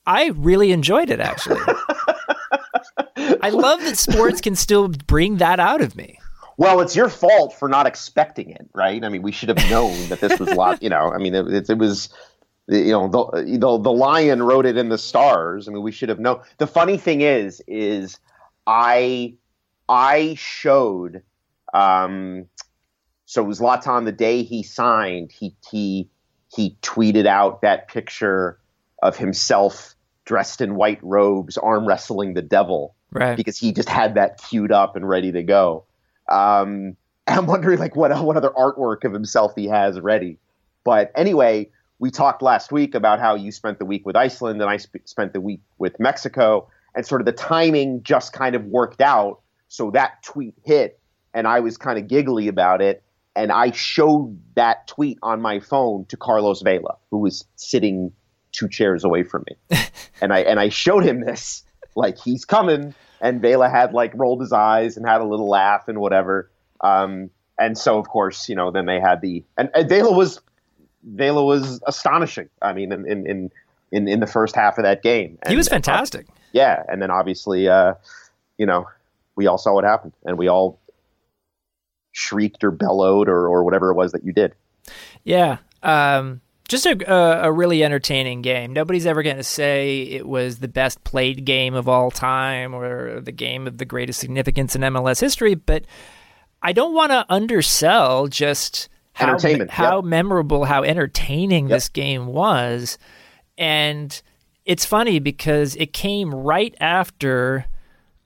I 0.05 0.27
really 0.35 0.71
enjoyed 0.71 1.09
it 1.09 1.19
actually. 1.19 1.61
I 3.41 3.49
love 3.49 3.81
that 3.81 3.97
sports 3.97 4.41
can 4.41 4.55
still 4.55 4.87
bring 4.87 5.37
that 5.37 5.59
out 5.59 5.81
of 5.81 5.95
me. 5.95 6.19
Well, 6.57 6.81
it's 6.81 6.95
your 6.95 7.09
fault 7.09 7.53
for 7.53 7.69
not 7.69 7.85
expecting 7.85 8.49
it, 8.49 8.67
right? 8.73 9.03
I 9.03 9.09
mean, 9.09 9.21
we 9.21 9.31
should 9.31 9.49
have 9.49 9.69
known 9.69 10.09
that 10.09 10.21
this 10.21 10.39
was 10.39 10.49
lot. 10.53 10.81
You 10.81 10.89
know, 10.89 11.11
I 11.13 11.17
mean, 11.17 11.35
it, 11.35 11.69
it 11.69 11.77
was, 11.77 12.09
you 12.67 12.91
know, 12.91 13.07
the, 13.07 13.57
the 13.59 13.77
the 13.77 13.91
lion 13.91 14.41
wrote 14.41 14.65
it 14.65 14.77
in 14.77 14.89
the 14.89 14.97
stars. 14.97 15.67
I 15.67 15.71
mean, 15.71 15.83
we 15.83 15.91
should 15.91 16.09
have 16.09 16.19
known. 16.19 16.41
The 16.57 16.67
funny 16.67 16.97
thing 16.97 17.21
is, 17.21 17.61
is 17.67 18.17
I 18.65 19.35
I 19.87 20.35
showed 20.35 21.21
um, 21.73 22.47
so 23.27 23.43
it 23.43 23.47
was 23.47 23.59
Zlatan 23.59 24.05
the 24.05 24.11
day 24.11 24.41
he 24.41 24.63
signed. 24.63 25.31
He 25.31 25.55
he 25.69 26.09
he 26.51 26.75
tweeted 26.81 27.27
out 27.27 27.61
that 27.61 27.87
picture 27.87 28.57
of 29.03 29.15
himself 29.15 29.93
dressed 30.25 30.61
in 30.61 30.75
white 30.75 30.99
robes, 31.03 31.57
arm 31.57 31.87
wrestling 31.87 32.33
the 32.33 32.41
devil 32.41 32.95
right? 33.11 33.37
Because 33.37 33.57
he 33.57 33.71
just 33.71 33.89
had 33.89 34.15
that 34.15 34.41
queued 34.41 34.71
up 34.71 34.95
and 34.95 35.07
ready 35.07 35.31
to 35.31 35.43
go. 35.43 35.85
Um, 36.29 36.95
I'm 37.27 37.45
wondering 37.45 37.79
like 37.79 37.95
what 37.95 38.11
what 38.23 38.37
other 38.37 38.51
artwork 38.51 39.03
of 39.03 39.13
himself 39.13 39.53
he 39.55 39.65
has 39.65 39.99
ready. 39.99 40.37
But 40.83 41.11
anyway, 41.15 41.69
we 41.99 42.09
talked 42.09 42.41
last 42.41 42.71
week 42.71 42.95
about 42.95 43.19
how 43.19 43.35
you 43.35 43.51
spent 43.51 43.79
the 43.79 43.85
week 43.85 44.05
with 44.05 44.15
Iceland 44.15 44.61
and 44.61 44.69
I 44.69 44.77
sp- 44.79 45.03
spent 45.05 45.33
the 45.33 45.41
week 45.41 45.61
with 45.77 45.99
Mexico, 45.99 46.69
and 46.95 47.05
sort 47.05 47.21
of 47.21 47.25
the 47.25 47.33
timing 47.33 48.03
just 48.03 48.31
kind 48.31 48.55
of 48.55 48.65
worked 48.65 49.01
out. 49.01 49.41
So 49.67 49.91
that 49.91 50.23
tweet 50.23 50.53
hit, 50.63 50.99
and 51.33 51.45
I 51.47 51.59
was 51.59 51.77
kind 51.77 51.99
of 51.99 52.07
giggly 52.07 52.47
about 52.47 52.81
it. 52.81 53.03
And 53.37 53.51
I 53.51 53.69
showed 53.69 54.37
that 54.55 54.87
tweet 54.87 55.19
on 55.21 55.41
my 55.41 55.59
phone 55.59 56.05
to 56.05 56.17
Carlos 56.17 56.63
Vela, 56.63 56.97
who 57.11 57.19
was 57.19 57.45
sitting 57.55 58.11
two 58.51 58.67
chairs 58.67 59.03
away 59.03 59.21
from 59.21 59.45
me. 59.47 59.77
and 60.21 60.33
I 60.33 60.39
and 60.39 60.59
I 60.59 60.69
showed 60.69 61.05
him 61.05 61.21
this, 61.21 61.63
like 61.95 62.17
he's 62.17 62.45
coming. 62.45 62.95
And 63.21 63.39
Vela 63.39 63.69
had 63.69 63.93
like 63.93 64.11
rolled 64.15 64.41
his 64.41 64.51
eyes 64.51 64.97
and 64.97 65.07
had 65.07 65.21
a 65.21 65.23
little 65.23 65.47
laugh 65.47 65.87
and 65.87 65.99
whatever. 65.99 66.49
Um, 66.81 67.29
and 67.59 67.77
so 67.77 67.99
of 67.99 68.07
course, 68.07 68.49
you 68.49 68.55
know, 68.55 68.71
then 68.71 68.87
they 68.87 68.99
had 68.99 69.21
the 69.21 69.43
and, 69.55 69.69
and 69.75 69.87
Vela 69.87 70.11
was 70.11 70.41
Vela 71.03 71.45
was 71.45 71.79
astonishing. 71.85 72.49
I 72.61 72.73
mean, 72.73 72.91
in 72.91 73.07
in 73.07 73.51
in, 73.91 74.07
in 74.07 74.19
the 74.19 74.27
first 74.27 74.55
half 74.55 74.79
of 74.79 74.83
that 74.83 75.03
game, 75.03 75.37
and, 75.43 75.51
he 75.51 75.57
was 75.57 75.67
fantastic. 75.67 76.27
Uh, 76.27 76.33
yeah, 76.53 76.83
and 76.89 77.01
then 77.03 77.11
obviously, 77.11 77.69
uh, 77.69 77.93
you 78.57 78.65
know, 78.65 78.87
we 79.35 79.45
all 79.45 79.59
saw 79.59 79.73
what 79.73 79.83
happened, 79.83 80.13
and 80.25 80.39
we 80.39 80.47
all 80.47 80.79
shrieked 82.17 82.63
or 82.63 82.71
bellowed 82.71 83.29
or 83.29 83.47
or 83.47 83.63
whatever 83.63 83.91
it 83.91 83.95
was 83.95 84.11
that 84.11 84.23
you 84.23 84.33
did. 84.33 84.53
Yeah. 85.23 85.57
Um, 85.83 86.41
just 86.67 86.85
a, 86.85 87.45
a, 87.45 87.51
really 87.51 87.83
entertaining 87.83 88.41
game. 88.41 88.73
Nobody's 88.73 89.05
ever 89.05 89.23
going 89.23 89.37
to 89.37 89.43
say 89.43 90.01
it 90.01 90.27
was 90.27 90.57
the 90.57 90.67
best 90.67 91.03
played 91.03 91.45
game 91.45 91.75
of 91.75 91.87
all 91.87 92.11
time 92.11 92.73
or 92.73 93.21
the 93.21 93.31
game 93.31 93.67
of 93.67 93.77
the 93.77 93.85
greatest 93.85 94.19
significance 94.19 94.75
in 94.75 94.81
MLS 94.81 95.21
history, 95.21 95.55
but 95.55 95.85
I 96.61 96.73
don't 96.73 96.93
want 96.93 97.11
to 97.11 97.25
undersell 97.29 98.27
just 98.27 98.89
how, 99.13 99.29
Entertainment. 99.29 99.69
how 99.71 99.97
yep. 99.97 100.05
memorable, 100.05 100.65
how 100.65 100.83
entertaining 100.83 101.69
Yep. 101.69 101.75
this 101.75 101.89
game 101.89 102.27
was. 102.27 102.97
And 103.57 104.19
it's 104.65 104.85
funny 104.85 105.19
because 105.19 105.75
it 105.77 105.93
came 105.93 106.33
right 106.33 106.75
after, 106.81 107.65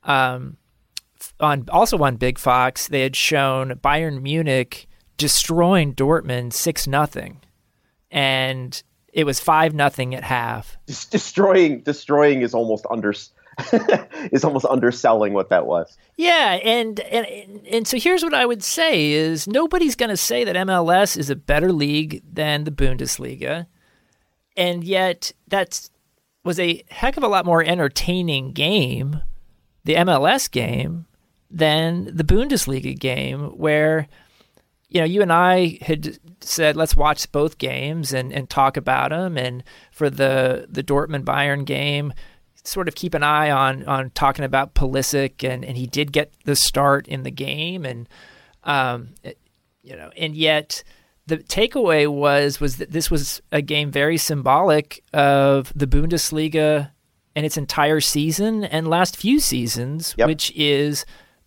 um, 0.03 0.57
on 1.41 1.65
also 1.71 1.97
on 1.99 2.17
Big 2.17 2.37
Fox, 2.37 2.87
they 2.87 3.01
had 3.01 3.15
shown 3.15 3.71
Bayern 3.75 4.21
Munich 4.21 4.87
destroying 5.17 5.93
Dortmund 5.93 6.53
six 6.53 6.87
nothing, 6.87 7.41
and 8.09 8.81
it 9.13 9.25
was 9.25 9.39
five 9.39 9.73
nothing 9.73 10.15
at 10.15 10.23
half. 10.23 10.77
Just 10.87 11.11
destroying 11.11 11.81
destroying 11.81 12.41
is 12.41 12.53
almost 12.53 12.85
under 12.89 13.13
is 14.31 14.43
almost 14.43 14.65
underselling 14.65 15.33
what 15.33 15.49
that 15.49 15.65
was. 15.65 15.97
Yeah, 16.15 16.59
and 16.63 16.99
and 17.01 17.67
and 17.67 17.87
so 17.87 17.97
here's 17.97 18.23
what 18.23 18.33
I 18.33 18.45
would 18.45 18.63
say 18.63 19.11
is 19.11 19.47
nobody's 19.47 19.95
going 19.95 20.09
to 20.09 20.17
say 20.17 20.43
that 20.43 20.55
MLS 20.55 21.17
is 21.17 21.29
a 21.29 21.35
better 21.35 21.71
league 21.71 22.21
than 22.31 22.63
the 22.63 22.71
Bundesliga. 22.71 23.67
And 24.57 24.83
yet 24.83 25.31
that 25.47 25.89
was 26.43 26.59
a 26.59 26.83
heck 26.89 27.17
of 27.17 27.23
a 27.23 27.27
lot 27.27 27.45
more 27.45 27.63
entertaining 27.63 28.51
game, 28.51 29.21
the 29.85 29.95
MLS 29.95 30.49
game, 30.49 31.05
than 31.51 32.05
the 32.15 32.23
Bundesliga 32.23 32.97
game 32.97 33.49
where 33.57 34.07
you 34.89 34.99
know, 34.99 35.05
you 35.05 35.21
and 35.21 35.31
I 35.31 35.77
had 35.81 36.17
said 36.41 36.75
let's 36.75 36.95
watch 36.97 37.31
both 37.31 37.57
games 37.57 38.11
and, 38.13 38.33
and 38.33 38.49
talk 38.49 38.75
about 38.75 39.11
them. 39.11 39.37
And 39.37 39.63
for 39.91 40.09
the 40.09 40.65
the 40.69 40.83
Dortmund 40.83 41.23
Bayern 41.23 41.63
game, 41.65 42.11
sort 42.65 42.87
of 42.89 42.95
keep 42.95 43.13
an 43.13 43.23
eye 43.23 43.49
on 43.49 43.85
on 43.85 44.09
talking 44.11 44.43
about 44.43 44.73
Pulisic, 44.75 45.47
and, 45.49 45.63
and 45.63 45.77
he 45.77 45.87
did 45.87 46.11
get 46.11 46.33
the 46.43 46.57
start 46.57 47.07
in 47.07 47.23
the 47.23 47.31
game, 47.31 47.85
and 47.85 48.09
um, 48.65 49.09
it- 49.23 49.37
you 49.83 49.95
know, 49.95 50.11
and 50.17 50.35
yet 50.35 50.83
the 51.25 51.37
takeaway 51.37 52.07
was 52.07 52.59
was 52.59 52.75
that 52.77 52.91
this 52.91 53.09
was 53.09 53.41
a 53.51 53.61
game 53.61 53.91
very 53.91 54.17
symbolic 54.17 55.03
of 55.13 55.71
the 55.75 55.87
Bundesliga 55.87 56.91
and 57.35 57.45
its 57.45 57.57
entire 57.57 57.99
season 58.01 58.63
and 58.65 58.87
last 58.89 59.15
few 59.17 59.39
seasons, 59.39 60.13
Yep. 60.17 60.27
which 60.27 60.51
is 60.55 61.05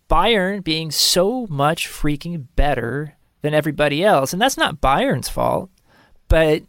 Bayern 0.09 0.63
being 0.63 0.91
so 0.91 1.47
much 1.47 1.87
freaking 1.87 2.45
better 2.55 3.15
than 3.41 3.53
everybody 3.53 4.03
else, 4.03 4.33
and 4.33 4.41
that's 4.41 4.57
not 4.57 4.81
Bayern's 4.81 5.29
fault, 5.29 5.69
but 6.27 6.63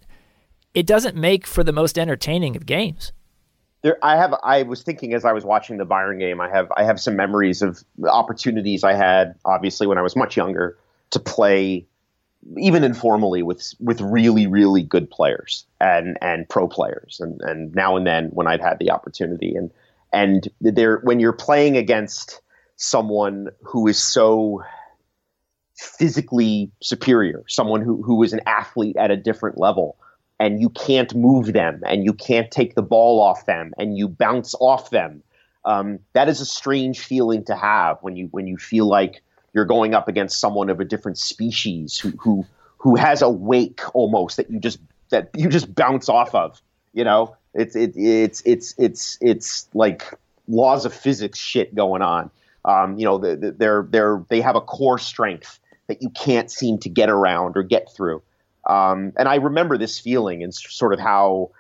it 0.75 0.87
doesn't 0.87 1.17
make 1.17 1.47
for 1.47 1.65
the 1.65 1.73
most 1.73 1.99
entertaining 1.99 2.57
of 2.57 2.67
games. 2.67 3.13
There, 3.83 3.99
I 4.03 4.17
have. 4.17 4.35
I 4.43 4.63
was 4.63 4.83
thinking 4.83 5.15
as 5.15 5.25
I 5.25 5.33
was 5.33 5.45
watching 5.45 5.77
the 5.77 5.87
Bayern 5.87 6.19
game. 6.19 6.41
I 6.41 6.49
have. 6.49 6.73
I 6.77 6.85
have 6.85 6.99
some 6.99 7.17
memories 7.17 7.63
of 7.63 7.85
opportunities 8.05 8.85
I 8.85 8.95
had, 8.95 9.35
obviously, 9.45 9.87
when 9.87 9.99
I 9.99 10.03
was 10.03 10.17
much 10.17 10.37
younger, 10.37 10.77
to 11.11 11.21
play, 11.21 11.87
even 12.59 12.85
informally, 12.85 13.43
with 13.43 13.75
with 13.79 14.01
really, 14.01 14.47
really 14.47 14.83
good 14.83 15.11
players 15.11 15.67
and 15.81 16.19
and 16.21 16.49
pro 16.49 16.67
players, 16.69 17.21
and 17.21 17.41
and 17.43 17.75
now 17.75 17.97
and 17.97 18.07
then 18.07 18.29
when 18.31 18.47
I'd 18.47 18.61
had 18.61 18.79
the 18.79 18.91
opportunity, 18.91 19.55
and 19.55 19.71
and 20.13 20.49
there 20.61 20.99
when 21.05 21.21
you're 21.21 21.33
playing 21.33 21.77
against 21.77 22.41
someone 22.77 23.49
who 23.63 23.87
is 23.87 23.99
so 23.99 24.63
physically 25.77 26.71
superior, 26.83 27.45
someone 27.49 27.83
who 27.83 28.03
who 28.03 28.23
is 28.23 28.33
an 28.33 28.41
athlete 28.47 28.97
at 28.97 29.11
a 29.11 29.17
different 29.17 29.59
level 29.59 29.97
and 30.39 30.61
you 30.61 30.69
can't 30.71 31.15
move 31.15 31.53
them 31.53 31.83
and 31.87 32.05
you 32.05 32.13
can't 32.13 32.51
take 32.51 32.75
the 32.75 32.83
ball 32.83 33.21
off 33.21 33.47
them 33.47 33.73
and 33.79 33.97
you 33.97 34.09
bounce 34.09 34.55
off 34.61 34.91
them. 34.91 35.23
Um, 35.65 35.99
that 36.13 36.29
is 36.29 36.41
a 36.41 36.47
strange 36.47 37.01
feeling 37.01 37.45
to 37.45 37.57
have 37.57 37.99
when 38.03 38.17
you 38.17 38.29
when 38.31 38.47
you 38.47 38.57
feel 38.57 38.87
like 38.87 39.23
you're 39.53 39.65
going 39.65 39.95
up 39.95 40.09
against 40.09 40.39
someone 40.39 40.71
of 40.71 40.79
a 40.81 40.85
different 40.85 41.19
species 41.19 41.99
who 41.99 42.11
who 42.11 42.47
who 42.79 42.95
has 42.97 43.23
a 43.23 43.31
wake 43.31 43.81
almost 43.95 44.37
that 44.37 44.51
you 44.51 44.61
just 44.61 44.79
that 45.11 45.31
you 45.35 45.49
just 45.49 45.75
bounce 45.75 46.09
off 46.09 46.35
of. 46.35 46.61
You 46.93 47.05
know, 47.05 47.37
it's 47.55 47.75
it, 47.75 47.97
it's 47.97 48.43
it's 48.45 48.75
it's 48.79 49.19
it's 49.21 49.69
like 49.75 50.05
laws 50.47 50.85
of 50.85 50.95
physics 50.95 51.39
shit 51.39 51.75
going 51.75 52.03
on. 52.03 52.31
Um, 52.67 52.99
you 52.99 53.05
know, 53.05 53.17
the, 53.17 53.37
the, 53.37 53.53
they're 53.53 53.87
they're 53.89 54.25
they 54.29 54.41
have 54.41 54.57
a 54.57 54.61
core 54.61 54.99
strength 54.99 55.61
that 55.87 56.03
you 56.03 56.11
can't 56.11 56.51
seem 56.51 56.79
to 56.79 56.89
get 56.89 57.09
around 57.09 57.57
or 57.57 57.63
get 57.63 57.91
through. 57.95 58.23
Um, 58.69 59.13
and 59.17 59.29
I 59.29 59.37
remember 59.37 59.79
this 59.79 59.99
feeling 59.99 60.43
and 60.43 60.53
sort 60.53 60.93
of 60.93 60.99
how 60.99 61.53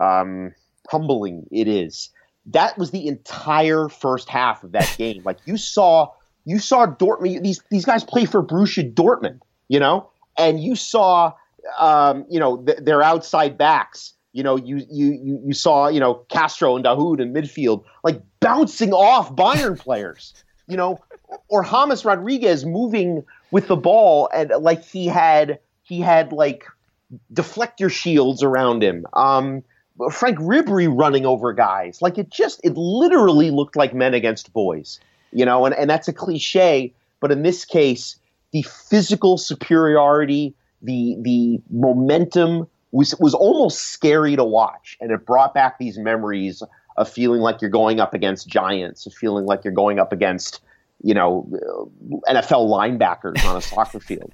um, 0.00 0.54
humbling 0.88 1.46
it 1.50 1.68
is. 1.68 2.10
That 2.46 2.78
was 2.78 2.90
the 2.90 3.06
entire 3.06 3.88
first 3.88 4.28
half 4.28 4.64
of 4.64 4.72
that 4.72 4.94
game. 4.98 5.22
Like 5.24 5.38
you 5.44 5.56
saw, 5.56 6.12
you 6.44 6.58
saw 6.58 6.86
Dortmund. 6.86 7.42
These 7.42 7.62
these 7.70 7.84
guys 7.84 8.04
play 8.04 8.24
for 8.24 8.42
Borussia 8.42 8.92
Dortmund, 8.92 9.40
you 9.68 9.80
know, 9.80 10.10
and 10.36 10.62
you 10.62 10.74
saw, 10.74 11.32
um, 11.78 12.24
you 12.28 12.40
know, 12.40 12.58
th- 12.58 12.78
their 12.78 13.02
outside 13.02 13.58
backs. 13.58 14.14
You 14.32 14.42
know, 14.42 14.56
you 14.56 14.84
you 14.90 15.40
you 15.44 15.52
saw, 15.52 15.88
you 15.88 16.00
know, 16.00 16.14
Castro 16.30 16.74
and 16.74 16.84
Dahoud 16.84 17.20
in 17.20 17.32
midfield, 17.32 17.84
like 18.02 18.20
bouncing 18.40 18.92
off 18.92 19.34
Bayern 19.36 19.78
players. 19.78 20.34
You 20.66 20.76
know, 20.76 21.00
or 21.48 21.64
James 21.64 22.04
Rodriguez 22.04 22.64
moving 22.64 23.24
with 23.50 23.68
the 23.68 23.76
ball 23.76 24.30
and 24.34 24.50
like 24.60 24.84
he 24.84 25.06
had 25.06 25.58
he 25.82 26.00
had 26.00 26.32
like 26.32 26.66
deflector 27.32 27.90
shields 27.90 28.42
around 28.42 28.82
him. 28.82 29.06
Um, 29.12 29.64
Franck 30.10 30.38
Ribery 30.38 30.88
running 30.90 31.26
over 31.26 31.52
guys. 31.52 32.00
Like 32.00 32.18
it 32.18 32.30
just, 32.30 32.60
it 32.64 32.76
literally 32.76 33.50
looked 33.50 33.76
like 33.76 33.94
men 33.94 34.14
against 34.14 34.52
boys, 34.52 35.00
you 35.32 35.44
know, 35.44 35.66
and, 35.66 35.74
and 35.74 35.88
that's 35.88 36.08
a 36.08 36.12
cliche. 36.12 36.92
But 37.20 37.30
in 37.30 37.42
this 37.42 37.64
case, 37.64 38.16
the 38.52 38.62
physical 38.62 39.38
superiority, 39.38 40.54
the, 40.80 41.16
the 41.20 41.60
momentum 41.70 42.68
was, 42.90 43.14
was 43.20 43.34
almost 43.34 43.80
scary 43.80 44.36
to 44.36 44.44
watch. 44.44 44.96
And 45.00 45.10
it 45.10 45.24
brought 45.24 45.54
back 45.54 45.78
these 45.78 45.98
memories 45.98 46.62
of 46.96 47.08
feeling 47.08 47.40
like 47.40 47.60
you're 47.60 47.70
going 47.70 48.00
up 48.00 48.14
against 48.14 48.48
giants, 48.48 49.06
of 49.06 49.14
feeling 49.14 49.44
like 49.44 49.64
you're 49.64 49.72
going 49.72 49.98
up 49.98 50.12
against, 50.12 50.60
you 51.02 51.14
know, 51.14 51.48
NFL 52.28 52.68
linebackers 52.68 53.44
on 53.44 53.56
a 53.56 53.60
soccer 53.62 54.00
field. 54.00 54.32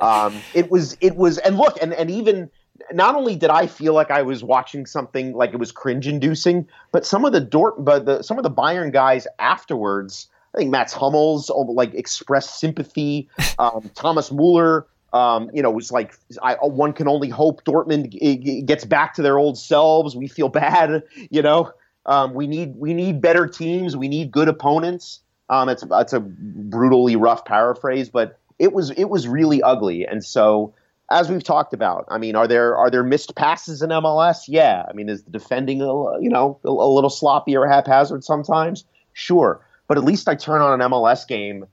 Um, 0.00 0.34
it 0.54 0.70
was 0.70 0.96
it 1.00 1.16
was 1.16 1.38
and 1.38 1.58
look 1.58 1.76
and 1.80 1.92
and 1.92 2.10
even 2.10 2.50
not 2.92 3.14
only 3.14 3.36
did 3.36 3.50
I 3.50 3.66
feel 3.66 3.92
like 3.92 4.10
I 4.10 4.22
was 4.22 4.42
watching 4.42 4.86
something 4.86 5.34
like 5.34 5.52
it 5.52 5.58
was 5.58 5.72
cringe 5.72 6.06
inducing, 6.06 6.66
but 6.92 7.04
some 7.04 7.24
of 7.24 7.32
the 7.32 7.40
Dort 7.40 7.84
but 7.84 8.06
the 8.06 8.22
some 8.22 8.38
of 8.38 8.42
the 8.42 8.50
Bayern 8.50 8.92
guys 8.92 9.26
afterwards, 9.38 10.28
I 10.54 10.58
think 10.58 10.70
Mats 10.70 10.92
Hummels 10.92 11.50
like 11.54 11.94
expressed 11.94 12.60
sympathy. 12.60 13.28
Um, 13.58 13.90
Thomas 13.94 14.32
Mueller, 14.32 14.86
um, 15.12 15.50
you 15.52 15.62
know, 15.62 15.70
was 15.70 15.92
like 15.92 16.14
I, 16.42 16.54
one 16.54 16.94
can 16.94 17.08
only 17.08 17.28
hope 17.28 17.62
Dortmund 17.64 18.08
g- 18.08 18.62
gets 18.62 18.86
back 18.86 19.12
to 19.14 19.22
their 19.22 19.38
old 19.38 19.58
selves. 19.58 20.16
We 20.16 20.28
feel 20.28 20.48
bad, 20.48 21.02
you 21.30 21.42
know. 21.42 21.72
Um, 22.06 22.34
we 22.34 22.46
need 22.46 22.74
we 22.76 22.94
need 22.94 23.20
better 23.20 23.46
teams. 23.46 23.96
We 23.96 24.08
need 24.08 24.30
good 24.30 24.48
opponents. 24.48 25.20
Um, 25.48 25.68
it's 25.68 25.84
it's 25.90 26.12
a 26.12 26.20
brutally 26.20 27.16
rough 27.16 27.44
paraphrase, 27.44 28.08
but 28.08 28.38
it 28.58 28.72
was 28.72 28.90
it 28.90 29.04
was 29.04 29.26
really 29.26 29.62
ugly. 29.62 30.06
And 30.06 30.24
so, 30.24 30.74
as 31.10 31.30
we've 31.30 31.42
talked 31.42 31.74
about, 31.74 32.06
I 32.08 32.18
mean, 32.18 32.36
are 32.36 32.46
there 32.46 32.76
are 32.76 32.90
there 32.90 33.02
missed 33.02 33.34
passes 33.34 33.82
in 33.82 33.90
MLS? 33.90 34.44
Yeah. 34.48 34.84
I 34.88 34.92
mean, 34.92 35.08
is 35.08 35.24
the 35.24 35.30
defending 35.30 35.82
a, 35.82 36.20
you 36.20 36.30
know 36.30 36.58
a, 36.64 36.68
a 36.68 36.92
little 36.92 37.10
sloppy 37.10 37.56
or 37.56 37.66
haphazard 37.66 38.22
sometimes? 38.24 38.84
Sure, 39.12 39.60
but 39.88 39.98
at 39.98 40.04
least 40.04 40.28
I 40.28 40.36
turn 40.36 40.60
on 40.62 40.80
an 40.80 40.90
MLS 40.90 41.26
game, 41.26 41.66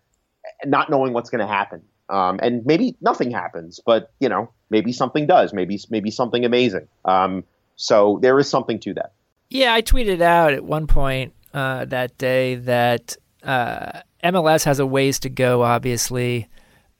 not 0.66 0.90
knowing 0.90 1.14
what's 1.14 1.30
going 1.30 1.46
to 1.46 1.48
happen. 1.48 1.84
Um, 2.10 2.40
and 2.42 2.66
maybe 2.66 2.96
nothing 3.02 3.32
happens, 3.32 3.82
but 3.86 4.12
you 4.20 4.30
know, 4.30 4.50
maybe 4.70 4.92
something 4.92 5.28
does. 5.28 5.54
Maybe 5.54 5.80
maybe 5.90 6.10
something 6.10 6.46
amazing. 6.46 6.88
Um, 7.06 7.44
so 7.76 8.18
there 8.22 8.40
is 8.40 8.50
something 8.50 8.80
to 8.80 8.94
that. 8.96 9.12
Yeah, 9.50 9.74
I 9.74 9.82
tweeted 9.82 10.22
out 10.22 10.54
at 10.54 10.64
one 10.64 10.88
point 10.88 11.34
uh, 11.54 11.86
that 11.86 12.18
day 12.18 12.56
that 12.56 13.16
uh, 13.44 14.02
MLS 14.24 14.66
has 14.66 14.80
a 14.80 14.86
ways 14.86 15.20
to 15.20 15.30
go, 15.30 15.64
obviously, 15.64 16.50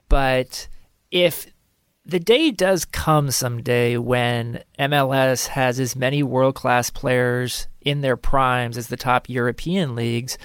but 0.08 0.68
if 1.10 1.46
the 2.06 2.18
day 2.18 2.50
does 2.50 2.86
come 2.86 3.30
someday 3.30 3.98
when 3.98 4.62
MLS 4.78 5.48
has 5.48 5.78
as 5.78 5.94
many 5.94 6.22
world 6.22 6.54
class 6.54 6.88
players 6.88 7.68
in 7.82 8.00
their 8.00 8.16
primes 8.16 8.78
as 8.78 8.86
the 8.86 8.96
top 8.96 9.28
European 9.28 9.94
leagues, 9.94 10.38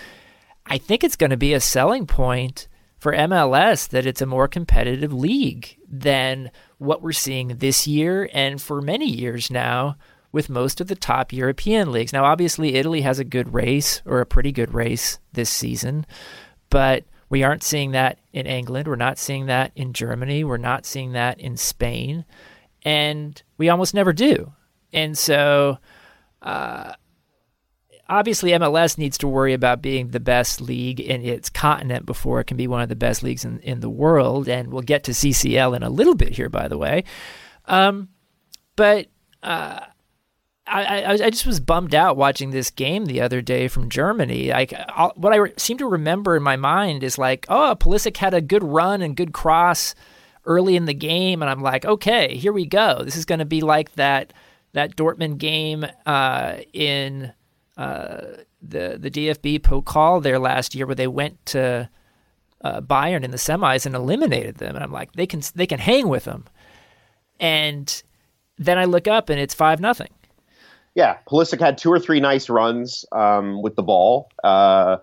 I 0.65 0.77
think 0.77 1.03
it's 1.03 1.15
going 1.15 1.29
to 1.29 1.38
be 1.38 1.53
a 1.53 1.62
selling 1.62 2.05
point 2.05 2.67
for 2.98 3.13
MLS 3.13 3.88
that 3.89 4.05
it's 4.05 4.22
a 4.22 4.25
more 4.25 4.50
competitive 4.50 5.13
league 5.13 5.77
than 5.89 6.51
what 6.79 7.01
we're 7.01 7.13
seeing 7.13 7.50
this 7.57 7.88
year 7.88 8.29
and 8.33 8.62
for 8.62 8.81
many 8.81 9.05
years 9.05 9.50
now 9.50 9.95
with 10.34 10.50
most 10.50 10.82
of 10.82 10.88
the 10.88 10.96
top 10.96 11.32
European 11.32 11.94
leagues. 11.94 12.12
Now, 12.12 12.25
obviously, 12.25 12.75
Italy 12.75 13.02
has 13.02 13.20
a 13.20 13.24
good 13.24 13.54
race 13.54 14.02
or 14.06 14.20
a 14.20 14.25
pretty 14.25 14.52
good 14.52 14.74
race 14.74 15.20
this 15.32 15.50
season, 15.50 16.06
but 16.70 17.06
we 17.30 17.44
aren't 17.44 17.63
seeing 17.63 17.92
that 17.92 18.20
in 18.34 18.46
England. 18.46 18.88
We're 18.88 18.96
not 18.98 19.18
seeing 19.18 19.46
that 19.46 19.72
in 19.75 19.94
Germany. 19.94 20.44
We're 20.44 20.58
not 20.58 20.86
seeing 20.86 21.13
that 21.13 21.40
in 21.40 21.56
Spain. 21.56 22.25
And 22.84 23.42
we 23.58 23.70
almost 23.70 23.94
never 23.94 24.12
do. 24.12 24.52
And 24.92 25.18
so, 25.18 25.78
uh, 26.42 26.94
obviously 28.10 28.52
MLS 28.52 28.98
needs 28.98 29.18
to 29.20 29.28
worry 29.28 29.54
about 29.54 29.82
being 29.82 30.10
the 30.10 30.20
best 30.20 30.62
league 30.62 31.00
in 31.00 31.22
its 31.22 31.50
continent 31.50 32.06
before 32.06 32.40
it 32.40 32.46
can 32.46 32.58
be 32.58 32.68
one 32.68 32.82
of 32.82 32.90
the 32.90 32.96
best 32.96 33.24
leagues 33.24 33.46
in, 33.46 33.60
in 33.60 33.80
the 33.80 33.90
world. 33.90 34.48
And 34.50 34.72
we'll 34.72 34.82
get 34.82 35.04
to 35.06 35.12
CCL 35.12 35.75
in 35.75 35.84
a 35.84 35.90
little 35.90 36.16
bit 36.16 36.34
here, 36.34 36.50
by 36.50 36.68
the 36.68 36.78
way. 36.78 37.04
Um, 37.66 38.10
but 38.75 39.08
uh, 39.42 39.80
I, 40.65 40.84
I, 40.84 41.12
I, 41.12 41.29
just 41.29 41.46
was 41.46 41.60
bummed 41.60 41.93
out 41.93 42.15
watching 42.15 42.51
this 42.51 42.72
game 42.72 43.05
the 43.05 43.20
other 43.20 43.41
day 43.41 43.67
from 43.67 43.89
Germany. 43.89 44.50
Like 44.50 44.74
I'll, 44.89 45.12
what 45.15 45.34
I 45.34 45.38
re- 45.38 45.53
seem 45.58 45.77
to 45.79 45.88
remember 45.88 46.38
in 46.38 46.43
my 46.43 46.55
mind 46.55 47.03
is 47.03 47.17
like, 47.17 47.46
oh, 47.50 47.75
Pulisic 47.77 48.17
had 48.17 48.34
a 48.34 48.41
good 48.41 48.63
run 48.63 49.01
and 49.01 49.15
good 49.17 49.34
cross 49.34 49.93
early 50.46 50.75
in 50.75 50.86
the 50.86 50.93
game, 50.93 51.41
and 51.41 51.50
I'm 51.51 51.62
like, 51.62 51.86
okay, 51.86 52.36
here 52.38 52.53
we 52.53 52.65
go. 52.65 53.01
This 53.03 53.15
is 53.15 53.25
going 53.25 53.39
to 53.39 53.46
be 53.46 53.62
like 53.62 53.93
that 53.96 54.32
that 54.72 54.96
Dortmund 54.96 55.38
game 55.38 55.86
uh, 56.05 56.58
in 56.72 57.34
uh, 57.75 58.22
the 58.62 58.98
the 59.00 59.12
DFB 59.12 59.60
Pokal 59.60 60.24
there 60.24 60.39
last 60.39 60.75
year, 60.75 60.86
where 60.86 60.96
they 60.96 61.08
went 61.08 61.46
to 61.48 61.89
uh, 62.62 62.82
Bayern 62.82 63.24
in 63.24 63.32
the 63.32 63.38
semis 63.38 63.86
and 63.86 63.96
eliminated 63.96 64.55
them, 64.55 64.75
and 64.75 64.84
I'm 64.84 64.93
like, 64.93 65.12
they 65.13 65.27
can 65.27 65.41
they 65.55 65.67
can 65.67 65.79
hang 65.79 66.08
with 66.08 66.24
them, 66.24 66.46
and 67.39 68.01
then 68.58 68.77
I 68.77 68.86
look 68.86 69.08
up 69.08 69.29
and 69.29 69.39
it's 69.39 69.53
five 69.53 69.82
nothing. 69.82 70.10
Yeah, 70.96 71.18
Pulisic 71.28 71.60
had 71.60 71.78
two 71.78 71.92
or 71.92 72.00
three 72.00 72.20
nice 72.20 72.50
runs 72.50 73.06
um, 73.12 73.62
with 73.62 73.76
the 73.76 73.84
ball. 73.84 74.30
Uh, 74.44 74.98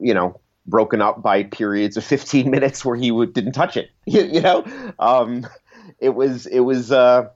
you 0.00 0.14
know, 0.14 0.40
broken 0.66 1.02
up 1.02 1.22
by 1.22 1.44
periods 1.44 1.96
of 1.96 2.04
15 2.06 2.50
minutes 2.50 2.84
where 2.84 2.96
he 2.96 3.10
didn't 3.26 3.52
touch 3.52 3.76
it. 3.76 3.90
you, 4.06 4.22
you 4.32 4.40
know, 4.40 4.64
um, 4.98 5.46
it 5.98 6.10
was 6.10 6.46
it 6.46 6.60
was 6.60 6.92
uh, 6.92 7.28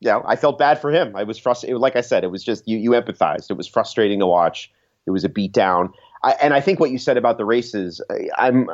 yeah, 0.00 0.20
I 0.24 0.36
felt 0.36 0.58
bad 0.58 0.80
for 0.80 0.90
him. 0.90 1.14
I 1.14 1.24
was 1.24 1.38
frustrated. 1.38 1.78
Like 1.78 1.96
I 1.96 2.00
said, 2.00 2.24
it 2.24 2.30
was 2.30 2.42
just 2.42 2.66
you. 2.66 2.78
You 2.78 2.90
empathized. 2.90 3.50
It 3.50 3.56
was 3.56 3.66
frustrating 3.66 4.20
to 4.20 4.26
watch. 4.26 4.70
It 5.06 5.10
was 5.10 5.24
a 5.24 5.28
beatdown. 5.28 5.92
I, 6.22 6.32
and 6.42 6.52
I 6.52 6.60
think 6.60 6.80
what 6.80 6.90
you 6.90 6.98
said 6.98 7.16
about 7.16 7.38
the 7.38 7.44
races, 7.44 8.00
I'm 8.36 8.68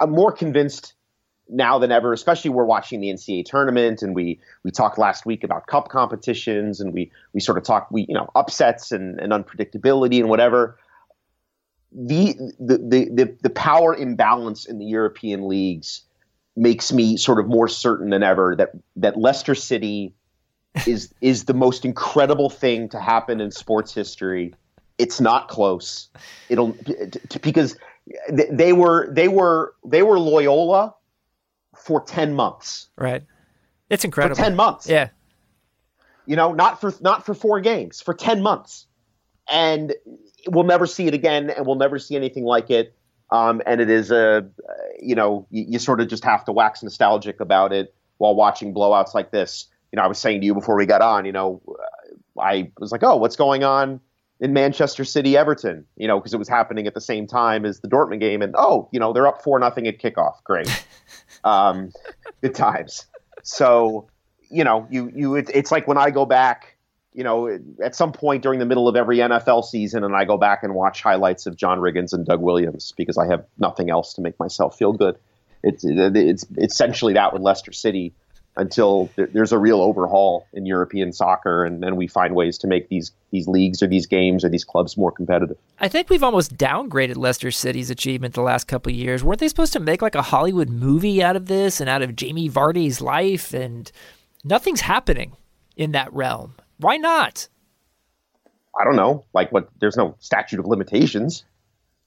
I'm 0.00 0.10
more 0.10 0.32
convinced 0.32 0.94
now 1.48 1.78
than 1.78 1.92
ever. 1.92 2.12
Especially 2.12 2.50
we're 2.50 2.64
watching 2.64 3.00
the 3.00 3.08
NCAA 3.08 3.44
tournament, 3.44 4.02
and 4.02 4.14
we 4.14 4.40
we 4.62 4.70
talked 4.70 4.98
last 4.98 5.26
week 5.26 5.44
about 5.44 5.66
cup 5.66 5.88
competitions, 5.88 6.80
and 6.80 6.92
we 6.92 7.10
we 7.32 7.40
sort 7.40 7.58
of 7.58 7.64
talked 7.64 7.92
we 7.92 8.06
you 8.08 8.14
know 8.14 8.30
upsets 8.34 8.92
and, 8.92 9.18
and 9.20 9.32
unpredictability 9.32 10.18
and 10.18 10.28
whatever. 10.28 10.78
The, 11.92 12.34
the 12.58 12.78
the 12.78 13.10
the 13.12 13.36
the 13.42 13.50
power 13.50 13.94
imbalance 13.94 14.66
in 14.66 14.78
the 14.78 14.84
European 14.84 15.48
leagues 15.48 16.02
makes 16.56 16.92
me 16.92 17.16
sort 17.16 17.38
of 17.38 17.46
more 17.46 17.68
certain 17.68 18.10
than 18.10 18.22
ever 18.22 18.56
that 18.56 18.70
that 18.96 19.16
Leicester 19.16 19.54
City 19.54 20.14
is 20.86 21.12
is 21.20 21.44
the 21.44 21.54
most 21.54 21.84
incredible 21.84 22.50
thing 22.50 22.88
to 22.90 23.00
happen 23.00 23.40
in 23.40 23.50
sports 23.50 23.94
history. 23.94 24.54
It's 24.98 25.20
not 25.20 25.48
close. 25.48 26.08
It'll 26.48 26.76
because 27.42 27.76
they 28.30 28.72
were 28.72 29.12
they 29.12 29.28
were 29.28 29.74
they 29.84 30.02
were 30.02 30.18
Loyola 30.18 30.95
for 31.78 32.02
10 32.02 32.34
months. 32.34 32.88
Right. 32.96 33.22
It's 33.90 34.04
incredible. 34.04 34.36
For 34.36 34.42
10 34.42 34.56
months. 34.56 34.88
Yeah. 34.88 35.08
You 36.26 36.36
know, 36.36 36.52
not 36.52 36.80
for 36.80 36.92
not 37.00 37.24
for 37.24 37.34
4 37.34 37.60
games, 37.60 38.00
for 38.00 38.14
10 38.14 38.42
months. 38.42 38.86
And 39.48 39.94
we'll 40.48 40.64
never 40.64 40.86
see 40.86 41.06
it 41.06 41.14
again 41.14 41.50
and 41.50 41.66
we'll 41.66 41.76
never 41.76 41.98
see 41.98 42.16
anything 42.16 42.44
like 42.44 42.70
it. 42.70 42.96
Um, 43.30 43.62
and 43.66 43.80
it 43.80 43.90
is 43.90 44.10
a, 44.10 44.48
you 45.00 45.14
know, 45.14 45.46
you, 45.50 45.64
you, 45.68 45.78
sort 45.78 46.00
of 46.00 46.08
just 46.08 46.24
have 46.24 46.44
to 46.44 46.52
wax 46.52 46.82
nostalgic 46.82 47.40
about 47.40 47.72
it 47.72 47.94
while 48.18 48.34
watching 48.36 48.72
blowouts 48.72 49.14
like 49.14 49.32
this. 49.32 49.66
You 49.90 49.96
know, 49.96 50.02
I 50.02 50.06
was 50.06 50.18
saying 50.18 50.40
to 50.40 50.46
you 50.46 50.54
before 50.54 50.76
we 50.76 50.86
got 50.86 51.00
on, 51.00 51.24
you 51.24 51.32
know, 51.32 51.60
I 52.40 52.70
was 52.78 52.92
like, 52.92 53.02
oh, 53.02 53.16
what's 53.16 53.36
going 53.36 53.64
on 53.64 54.00
in 54.40 54.52
Manchester 54.52 55.04
City, 55.04 55.36
Everton? 55.36 55.84
You 55.96 56.08
know, 56.08 56.18
because 56.18 56.34
it 56.34 56.38
was 56.38 56.48
happening 56.48 56.86
at 56.86 56.94
the 56.94 57.00
same 57.00 57.26
time 57.26 57.64
as 57.64 57.80
the 57.80 57.88
Dortmund 57.88 58.20
game, 58.20 58.42
and 58.42 58.54
oh, 58.56 58.88
you 58.92 59.00
know, 59.00 59.12
they're 59.12 59.26
up 59.26 59.42
four 59.42 59.58
nothing 59.58 59.86
at 59.86 59.98
kickoff. 59.98 60.42
Great, 60.44 60.86
um, 61.44 61.92
good 62.42 62.54
times. 62.54 63.06
So, 63.42 64.08
you 64.50 64.64
know, 64.64 64.86
you 64.90 65.10
you 65.14 65.34
it, 65.36 65.50
it's 65.52 65.70
like 65.70 65.86
when 65.86 65.98
I 65.98 66.10
go 66.10 66.24
back 66.24 66.76
you 67.16 67.24
know, 67.24 67.58
at 67.82 67.94
some 67.94 68.12
point 68.12 68.42
during 68.42 68.58
the 68.58 68.66
middle 68.66 68.88
of 68.88 68.94
every 68.94 69.16
NFL 69.18 69.64
season, 69.64 70.04
and 70.04 70.14
I 70.14 70.26
go 70.26 70.36
back 70.36 70.62
and 70.62 70.74
watch 70.74 71.02
highlights 71.02 71.46
of 71.46 71.56
John 71.56 71.78
Riggins 71.78 72.12
and 72.12 72.26
Doug 72.26 72.42
Williams 72.42 72.92
because 72.94 73.16
I 73.16 73.26
have 73.26 73.46
nothing 73.56 73.88
else 73.88 74.12
to 74.14 74.20
make 74.20 74.38
myself 74.38 74.76
feel 74.76 74.92
good. 74.92 75.16
It's 75.62 75.82
it's 75.82 76.44
essentially 76.58 77.14
that 77.14 77.32
with 77.32 77.40
Leicester 77.40 77.72
City 77.72 78.14
until 78.56 79.10
there's 79.16 79.52
a 79.52 79.58
real 79.58 79.80
overhaul 79.80 80.46
in 80.52 80.64
European 80.66 81.12
soccer, 81.12 81.64
and 81.64 81.82
then 81.82 81.96
we 81.96 82.06
find 82.06 82.34
ways 82.34 82.56
to 82.58 82.66
make 82.66 82.88
these 82.88 83.12
these 83.30 83.46
leagues 83.46 83.82
or 83.82 83.86
these 83.86 84.06
games 84.06 84.44
or 84.44 84.48
these 84.48 84.64
clubs 84.64 84.96
more 84.96 85.12
competitive. 85.12 85.56
I 85.78 85.88
think 85.88 86.08
we've 86.08 86.22
almost 86.22 86.56
downgraded 86.56 87.16
Leicester 87.16 87.50
City's 87.50 87.90
achievement 87.90 88.34
the 88.34 88.42
last 88.42 88.66
couple 88.66 88.90
of 88.90 88.96
years. 88.96 89.22
Weren't 89.22 89.40
they 89.40 89.48
supposed 89.48 89.74
to 89.74 89.80
make 89.80 90.00
like 90.00 90.14
a 90.14 90.22
Hollywood 90.22 90.70
movie 90.70 91.22
out 91.22 91.36
of 91.36 91.46
this 91.46 91.80
and 91.80 91.90
out 91.90 92.02
of 92.02 92.16
Jamie 92.16 92.48
Vardy's 92.48 93.00
life? 93.00 93.52
And 93.52 93.90
nothing's 94.44 94.80
happening 94.80 95.36
in 95.76 95.92
that 95.92 96.12
realm. 96.12 96.54
Why 96.78 96.96
not? 96.96 97.48
I 98.78 98.84
don't 98.84 98.96
know. 98.96 99.24
Like 99.34 99.52
what? 99.52 99.68
There's 99.80 99.96
no 99.96 100.16
statute 100.20 100.60
of 100.60 100.66
limitations. 100.66 101.44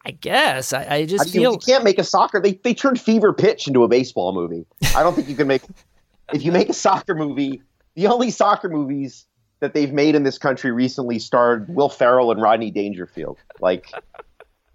I 0.05 0.11
guess 0.11 0.71
I, 0.71 0.87
I 0.89 1.05
just 1.05 1.29
feel 1.29 1.51
you, 1.51 1.51
you 1.51 1.57
can't 1.57 1.83
make 1.83 1.99
a 1.99 2.03
soccer. 2.03 2.39
They 2.39 2.53
they 2.53 2.73
turned 2.73 3.01
Fever 3.01 3.33
Pitch 3.33 3.67
into 3.67 3.83
a 3.83 3.87
baseball 3.87 4.33
movie. 4.33 4.65
I 4.95 5.03
don't 5.03 5.13
think 5.13 5.27
you 5.27 5.35
can 5.35 5.47
make. 5.47 5.61
if 6.33 6.43
you 6.43 6.51
make 6.51 6.69
a 6.69 6.73
soccer 6.73 7.15
movie, 7.15 7.61
the 7.95 8.07
only 8.07 8.31
soccer 8.31 8.69
movies 8.69 9.25
that 9.59 9.73
they've 9.73 9.91
made 9.91 10.15
in 10.15 10.23
this 10.23 10.37
country 10.37 10.71
recently 10.71 11.19
starred 11.19 11.73
Will 11.73 11.89
Ferrell 11.89 12.31
and 12.31 12.41
Rodney 12.41 12.71
Dangerfield. 12.71 13.37
Like, 13.59 13.91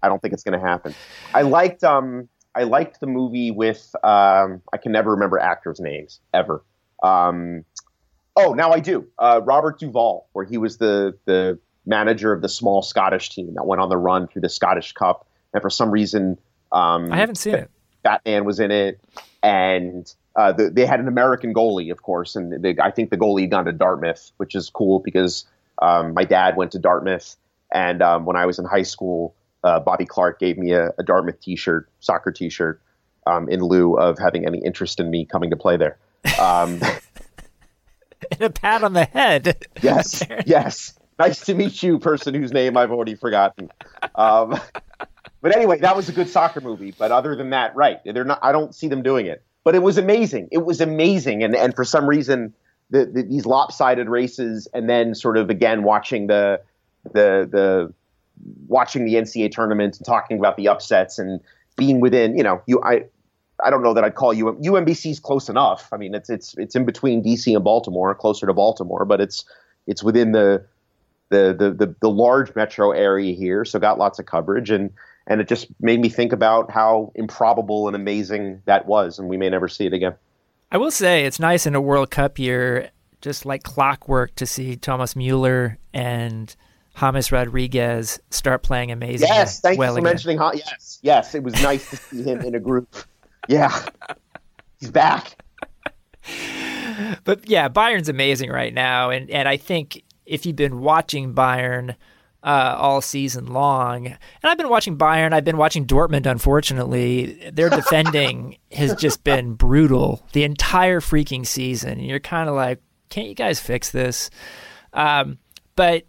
I 0.01 0.07
don't 0.07 0.21
think 0.21 0.33
it's 0.33 0.43
going 0.43 0.59
to 0.59 0.65
happen. 0.65 0.93
I 1.33 1.41
liked 1.41 1.83
um 1.83 2.29
I 2.53 2.63
liked 2.63 2.99
the 2.99 3.07
movie 3.07 3.51
with 3.51 3.95
um 4.03 4.61
I 4.71 4.77
can 4.77 4.91
never 4.91 5.11
remember 5.11 5.39
actors' 5.39 5.79
names 5.79 6.19
ever. 6.33 6.63
Um, 7.01 7.65
Oh, 8.37 8.53
now 8.53 8.71
I 8.71 8.79
do. 8.79 9.07
Uh, 9.17 9.39
Robert 9.43 9.79
Duvall, 9.79 10.27
where 10.33 10.45
he 10.45 10.57
was 10.57 10.77
the 10.77 11.17
the 11.25 11.57
manager 11.85 12.33
of 12.33 12.41
the 12.41 12.49
small 12.49 12.81
Scottish 12.81 13.29
team 13.29 13.53
that 13.55 13.65
went 13.65 13.81
on 13.81 13.89
the 13.89 13.97
run 13.97 14.27
through 14.27 14.41
the 14.41 14.49
Scottish 14.49 14.91
Cup, 14.93 15.27
and 15.53 15.61
for 15.61 15.69
some 15.69 15.89
reason, 15.89 16.37
um, 16.71 17.11
I 17.11 17.17
haven't 17.17 17.35
seen 17.35 17.55
it. 17.55 17.71
Batman 18.03 18.43
was 18.43 18.59
in 18.59 18.71
it, 18.71 18.99
and 19.41 20.13
uh, 20.35 20.51
the, 20.51 20.69
they 20.69 20.85
had 20.85 20.99
an 20.99 21.07
American 21.07 21.53
goalie, 21.53 21.91
of 21.91 22.01
course, 22.01 22.35
and 22.35 22.63
they, 22.63 22.75
I 22.81 22.91
think 22.91 23.09
the 23.09 23.17
goalie 23.17 23.41
had 23.41 23.51
gone 23.51 23.65
to 23.65 23.71
Dartmouth, 23.71 24.31
which 24.37 24.55
is 24.55 24.69
cool 24.69 24.99
because 24.99 25.45
um, 25.81 26.13
my 26.13 26.23
dad 26.23 26.57
went 26.57 26.71
to 26.73 26.79
Dartmouth, 26.79 27.37
and 27.73 28.01
um, 28.01 28.25
when 28.25 28.35
I 28.35 28.45
was 28.45 28.59
in 28.59 28.65
high 28.65 28.83
school, 28.83 29.35
uh, 29.63 29.79
Bobby 29.79 30.05
Clark 30.05 30.39
gave 30.39 30.57
me 30.57 30.73
a, 30.73 30.89
a 30.97 31.03
Dartmouth 31.03 31.39
T-shirt, 31.39 31.89
soccer 31.99 32.31
T-shirt, 32.31 32.81
um, 33.25 33.49
in 33.49 33.61
lieu 33.61 33.97
of 33.97 34.19
having 34.19 34.45
any 34.45 34.59
interest 34.59 34.99
in 34.99 35.09
me 35.09 35.25
coming 35.25 35.49
to 35.49 35.55
play 35.55 35.77
there. 35.77 35.97
Um, 36.39 36.81
and 38.31 38.41
a 38.41 38.49
pat 38.49 38.83
on 38.83 38.93
the 38.93 39.05
head. 39.05 39.65
Yes, 39.81 40.23
yes. 40.45 40.97
Nice 41.17 41.45
to 41.45 41.53
meet 41.53 41.81
you, 41.81 41.97
person 41.97 42.33
whose 42.33 42.51
name 42.51 42.75
I've 42.75 42.91
already 42.91 43.15
forgotten. 43.15 43.71
Um, 44.15 44.59
but 45.41 45.55
anyway, 45.55 45.79
that 45.79 45.95
was 45.95 46.09
a 46.09 46.11
good 46.11 46.29
soccer 46.29 46.59
movie. 46.59 46.93
But 46.97 47.11
other 47.11 47.35
than 47.35 47.51
that, 47.51 47.75
right? 47.75 47.99
They're 48.03 48.25
not. 48.25 48.39
I 48.41 48.51
don't 48.51 48.75
see 48.75 48.89
them 48.89 49.01
doing 49.01 49.25
it. 49.27 49.43
But 49.65 49.75
it 49.75 49.83
was 49.83 49.97
amazing. 49.97 50.47
It 50.51 50.63
was 50.63 50.79
amazing, 50.79 51.43
and 51.43 51.55
and 51.55 51.75
for 51.75 51.83
some 51.83 52.07
reason, 52.07 52.53
the, 52.91 53.05
the, 53.05 53.23
these 53.23 53.45
lopsided 53.45 54.07
races, 54.07 54.67
and 54.73 54.87
then 54.87 55.15
sort 55.15 55.37
of 55.37 55.49
again 55.49 55.83
watching 55.83 56.27
the 56.27 56.61
the 57.03 57.49
the 57.51 57.93
watching 58.67 59.05
the 59.05 59.15
NCAA 59.15 59.51
tournament 59.51 59.97
and 59.97 60.05
talking 60.05 60.37
about 60.39 60.55
the 60.55 60.67
upsets 60.67 61.19
and 61.19 61.41
being 61.77 61.99
within, 61.99 62.37
you 62.37 62.43
know, 62.43 62.61
you 62.67 62.79
I 62.83 63.05
I 63.63 63.69
don't 63.69 63.81
know 63.81 63.93
that 63.95 64.03
I'd 64.03 64.15
call 64.15 64.33
you 64.33 64.53
UMBC's 64.53 65.19
close 65.19 65.49
enough. 65.49 65.89
I 65.91 65.97
mean, 65.97 66.13
it's 66.13 66.29
it's 66.29 66.55
it's 66.57 66.75
in 66.75 66.85
between 66.85 67.23
DC 67.23 67.53
and 67.53 67.63
Baltimore, 67.63 68.13
closer 68.13 68.45
to 68.45 68.53
Baltimore, 68.53 69.03
but 69.03 69.19
it's 69.19 69.45
it's 69.87 70.03
within 70.03 70.31
the 70.31 70.63
the 71.29 71.55
the 71.57 71.71
the, 71.71 71.95
the 72.01 72.09
large 72.09 72.55
metro 72.55 72.91
area 72.91 73.33
here, 73.33 73.65
so 73.65 73.79
got 73.79 73.97
lots 73.97 74.19
of 74.19 74.27
coverage 74.27 74.69
and 74.69 74.91
and 75.27 75.41
it 75.41 75.47
just 75.47 75.67
made 75.79 75.99
me 75.99 76.09
think 76.09 76.33
about 76.33 76.71
how 76.71 77.11
improbable 77.15 77.87
and 77.87 77.95
amazing 77.95 78.61
that 78.65 78.85
was, 78.85 79.19
and 79.19 79.27
we 79.27 79.37
may 79.37 79.49
never 79.49 79.67
see 79.67 79.85
it 79.85 79.93
again. 79.93 80.15
I 80.71 80.77
will 80.77 80.91
say 80.91 81.25
it's 81.25 81.39
nice 81.39 81.65
in 81.65 81.75
a 81.75 81.81
World 81.81 82.11
Cup 82.11 82.37
year, 82.39 82.89
just 83.21 83.45
like 83.45 83.63
clockwork, 83.63 84.35
to 84.35 84.45
see 84.45 84.75
Thomas 84.75 85.15
Mueller 85.15 85.77
and 85.93 86.55
James 86.99 87.31
Rodriguez 87.31 88.19
start 88.29 88.63
playing 88.63 88.91
amazing. 88.91 89.27
Yes, 89.27 89.59
thank 89.59 89.77
well 89.77 89.91
you 89.91 89.95
for 89.95 89.99
again. 89.99 90.11
mentioning. 90.11 90.39
Yes, 90.53 90.99
yes, 91.01 91.35
it 91.35 91.43
was 91.43 91.53
nice 91.61 91.89
to 91.89 91.97
see 91.97 92.23
him 92.23 92.41
in 92.41 92.55
a 92.55 92.59
group. 92.59 92.93
Yeah, 93.47 93.79
he's 94.79 94.89
back. 94.89 95.39
But 97.23 97.47
yeah, 97.47 97.69
Bayern's 97.69 98.09
amazing 98.09 98.49
right 98.49 98.73
now, 98.73 99.11
and 99.11 99.29
and 99.29 99.47
I 99.47 99.57
think 99.57 100.01
if 100.25 100.47
you've 100.47 100.55
been 100.55 100.81
watching 100.81 101.35
Bayern 101.35 101.95
uh, 102.45 102.75
all 102.77 103.01
season 103.01 103.47
long, 103.47 104.05
and 104.05 104.17
I've 104.43 104.57
been 104.57 104.69
watching 104.69 104.97
Bayern, 104.97 105.33
I've 105.33 105.43
been 105.43 105.57
watching 105.57 105.87
Dortmund. 105.87 106.27
Unfortunately, 106.27 107.49
their 107.51 107.69
defending 107.71 108.57
has 108.71 108.93
just 108.95 109.23
been 109.23 109.55
brutal 109.55 110.25
the 110.33 110.43
entire 110.43 111.01
freaking 111.01 111.45
season. 111.45 111.93
And 111.93 112.05
you're 112.05 112.19
kind 112.19 112.47
of 112.47 112.55
like, 112.55 112.81
can't 113.09 113.27
you 113.27 113.35
guys 113.35 113.59
fix 113.59 113.89
this? 113.89 114.29
Um, 114.93 115.39
but 115.75 116.03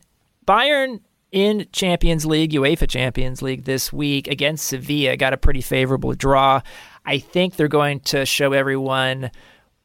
Bayern 0.47 1.01
in 1.33 1.67
Champions 1.73 2.27
League, 2.27 2.53
UEFA 2.53 2.89
Champions 2.89 3.41
League 3.41 3.65
this 3.65 3.93
week 3.93 4.29
against 4.29 4.67
Sevilla 4.67 5.17
got 5.17 5.33
a 5.33 5.39
pretty 5.39 5.63
favorable 5.63 6.13
draw. 6.13 6.61
I 7.07 7.19
think 7.19 7.57
they're 7.57 7.67
going 7.67 8.01
to 8.01 8.27
show 8.27 8.53
everyone 8.53 9.31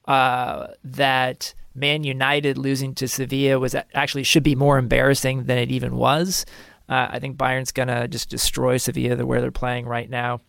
uh, 0.05 0.67
that 0.83 1.53
Man 1.73 2.03
United 2.03 2.57
losing 2.57 2.93
to 2.95 3.07
Sevilla 3.07 3.59
was 3.59 3.75
actually 3.93 4.23
should 4.23 4.43
be 4.43 4.55
more 4.55 4.77
embarrassing 4.77 5.45
than 5.45 5.57
it 5.57 5.71
even 5.71 5.95
was. 5.95 6.45
Uh, 6.89 7.07
I 7.09 7.19
think 7.19 7.37
Bayern's 7.37 7.71
to 7.71 8.07
just 8.07 8.29
destroy 8.29 8.77
Sevilla 8.77 9.15
the 9.15 9.25
where 9.25 9.39
they're 9.39 9.51
playing 9.51 9.85
right 9.85 10.09
now. 10.09 10.41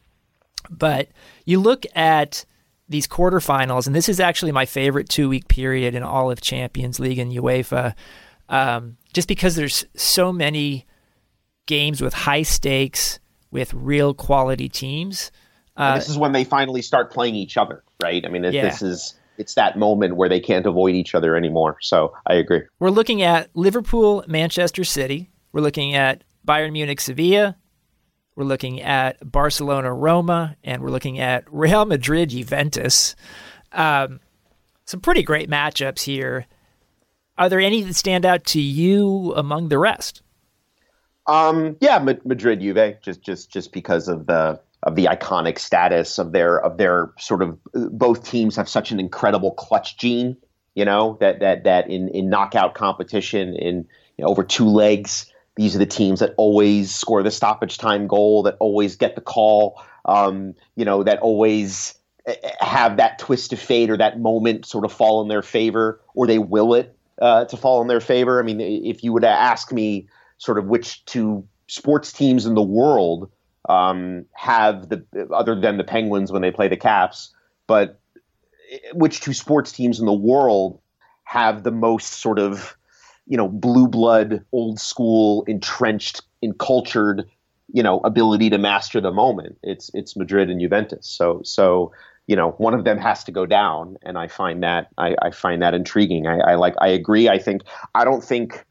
But 0.70 1.08
you 1.44 1.60
look 1.60 1.84
at 1.94 2.44
these 2.88 3.06
quarterfinals, 3.06 3.86
and 3.86 3.94
this 3.94 4.08
is 4.08 4.20
actually 4.20 4.52
my 4.52 4.66
favorite 4.66 5.08
two 5.08 5.28
week 5.28 5.48
period 5.48 5.94
in 5.94 6.02
all 6.02 6.30
of 6.30 6.40
Champions 6.40 6.98
League 6.98 7.18
and 7.18 7.32
UEFA, 7.32 7.94
um, 8.48 8.96
just 9.12 9.28
because 9.28 9.54
there's 9.54 9.84
so 9.94 10.32
many 10.32 10.86
games 11.66 12.00
with 12.00 12.12
high 12.12 12.42
stakes 12.42 13.20
with 13.50 13.72
real 13.74 14.14
quality 14.14 14.68
teams. 14.68 15.30
Uh, 15.76 15.96
this 15.96 16.08
is 16.08 16.18
when 16.18 16.32
they 16.32 16.44
finally 16.44 16.82
start 16.82 17.12
playing 17.12 17.34
each 17.34 17.56
other, 17.56 17.82
right? 18.02 18.24
I 18.26 18.28
mean, 18.28 18.44
yeah. 18.44 18.62
this 18.62 18.82
is 18.82 19.14
it's 19.38 19.54
that 19.54 19.78
moment 19.78 20.16
where 20.16 20.28
they 20.28 20.40
can't 20.40 20.66
avoid 20.66 20.94
each 20.94 21.14
other 21.14 21.36
anymore. 21.36 21.76
So 21.80 22.12
I 22.26 22.34
agree. 22.34 22.62
We're 22.78 22.90
looking 22.90 23.22
at 23.22 23.50
Liverpool, 23.54 24.24
Manchester 24.26 24.84
City. 24.84 25.30
We're 25.52 25.62
looking 25.62 25.94
at 25.94 26.24
Bayern 26.46 26.72
Munich, 26.72 27.00
Sevilla. 27.00 27.56
We're 28.34 28.44
looking 28.44 28.80
at 28.80 29.30
Barcelona, 29.30 29.92
Roma, 29.92 30.56
and 30.64 30.82
we're 30.82 30.90
looking 30.90 31.18
at 31.18 31.44
Real 31.52 31.84
Madrid, 31.84 32.30
Juventus. 32.30 33.14
Um, 33.72 34.20
some 34.86 35.00
pretty 35.00 35.22
great 35.22 35.50
matchups 35.50 36.02
here. 36.02 36.46
Are 37.36 37.48
there 37.48 37.60
any 37.60 37.82
that 37.82 37.94
stand 37.94 38.24
out 38.24 38.44
to 38.46 38.60
you 38.60 39.34
among 39.36 39.68
the 39.68 39.78
rest? 39.78 40.22
Um, 41.26 41.76
yeah, 41.80 41.98
Madrid, 41.98 42.60
Juve, 42.60 43.00
just 43.00 43.22
just 43.22 43.50
just 43.50 43.72
because 43.72 44.08
of 44.08 44.26
the 44.26 44.60
of 44.82 44.96
the 44.96 45.04
iconic 45.04 45.58
status 45.58 46.18
of 46.18 46.32
their 46.32 46.60
of 46.60 46.76
their 46.76 47.12
sort 47.18 47.42
of 47.42 47.58
both 47.72 48.24
teams 48.24 48.56
have 48.56 48.68
such 48.68 48.90
an 48.90 48.98
incredible 48.98 49.52
clutch 49.52 49.96
gene, 49.96 50.36
you 50.74 50.84
know, 50.84 51.16
that 51.20 51.40
that 51.40 51.64
that 51.64 51.88
in 51.88 52.08
in 52.08 52.28
knockout 52.28 52.74
competition 52.74 53.54
in 53.56 53.86
you 54.16 54.24
know, 54.24 54.28
over 54.28 54.42
two 54.42 54.66
legs, 54.66 55.32
these 55.56 55.74
are 55.76 55.78
the 55.78 55.86
teams 55.86 56.20
that 56.20 56.34
always 56.36 56.94
score 56.94 57.22
the 57.22 57.30
stoppage 57.30 57.78
time 57.78 58.06
goal, 58.06 58.42
that 58.42 58.56
always 58.58 58.96
get 58.96 59.14
the 59.14 59.20
call, 59.20 59.82
um, 60.04 60.54
you 60.76 60.84
know, 60.84 61.02
that 61.02 61.20
always 61.20 61.94
eh, 62.26 62.34
eh, 62.42 62.50
have 62.60 62.96
that 62.96 63.18
twist 63.18 63.52
of 63.52 63.60
fate 63.60 63.90
or 63.90 63.96
that 63.96 64.18
moment 64.18 64.66
sort 64.66 64.84
of 64.84 64.92
fall 64.92 65.22
in 65.22 65.28
their 65.28 65.42
favor, 65.42 66.00
or 66.14 66.26
they 66.26 66.38
will 66.38 66.74
it 66.74 66.96
uh, 67.20 67.44
to 67.44 67.56
fall 67.56 67.80
in 67.82 67.88
their 67.88 68.00
favor. 68.00 68.40
I 68.40 68.42
mean, 68.42 68.60
if 68.60 69.04
you 69.04 69.12
would 69.12 69.24
ask 69.24 69.72
me, 69.72 70.08
sort 70.38 70.58
of 70.58 70.66
which 70.66 71.04
two 71.04 71.46
sports 71.68 72.12
teams 72.12 72.46
in 72.46 72.54
the 72.54 72.62
world 72.62 73.30
um, 73.68 74.26
have 74.32 74.88
the 74.88 75.04
other 75.32 75.58
than 75.58 75.76
the 75.76 75.84
Penguins 75.84 76.32
when 76.32 76.42
they 76.42 76.50
play 76.50 76.68
the 76.68 76.76
Caps, 76.76 77.32
but 77.66 78.00
which 78.94 79.20
two 79.20 79.32
sports 79.32 79.72
teams 79.72 80.00
in 80.00 80.06
the 80.06 80.12
world 80.12 80.80
have 81.24 81.62
the 81.62 81.70
most 81.70 82.14
sort 82.14 82.38
of 82.38 82.76
you 83.26 83.36
know 83.36 83.48
blue 83.48 83.88
blood, 83.88 84.44
old 84.52 84.80
school, 84.80 85.44
entrenched, 85.46 86.22
encultured 86.42 87.28
you 87.72 87.82
know 87.82 88.00
ability 88.00 88.50
to 88.50 88.58
master 88.58 89.00
the 89.00 89.12
moment? 89.12 89.58
It's 89.62 89.90
it's 89.94 90.16
Madrid 90.16 90.50
and 90.50 90.60
Juventus. 90.60 91.06
So 91.06 91.42
so 91.44 91.92
you 92.26 92.34
know 92.34 92.50
one 92.52 92.74
of 92.74 92.84
them 92.84 92.98
has 92.98 93.22
to 93.24 93.32
go 93.32 93.46
down, 93.46 93.96
and 94.02 94.18
I 94.18 94.26
find 94.26 94.62
that 94.64 94.88
I, 94.98 95.14
I 95.22 95.30
find 95.30 95.62
that 95.62 95.74
intriguing. 95.74 96.26
I, 96.26 96.38
I 96.38 96.54
like 96.56 96.74
I 96.80 96.88
agree. 96.88 97.28
I 97.28 97.38
think 97.38 97.62
I 97.94 98.04
don't 98.04 98.24
think 98.24 98.64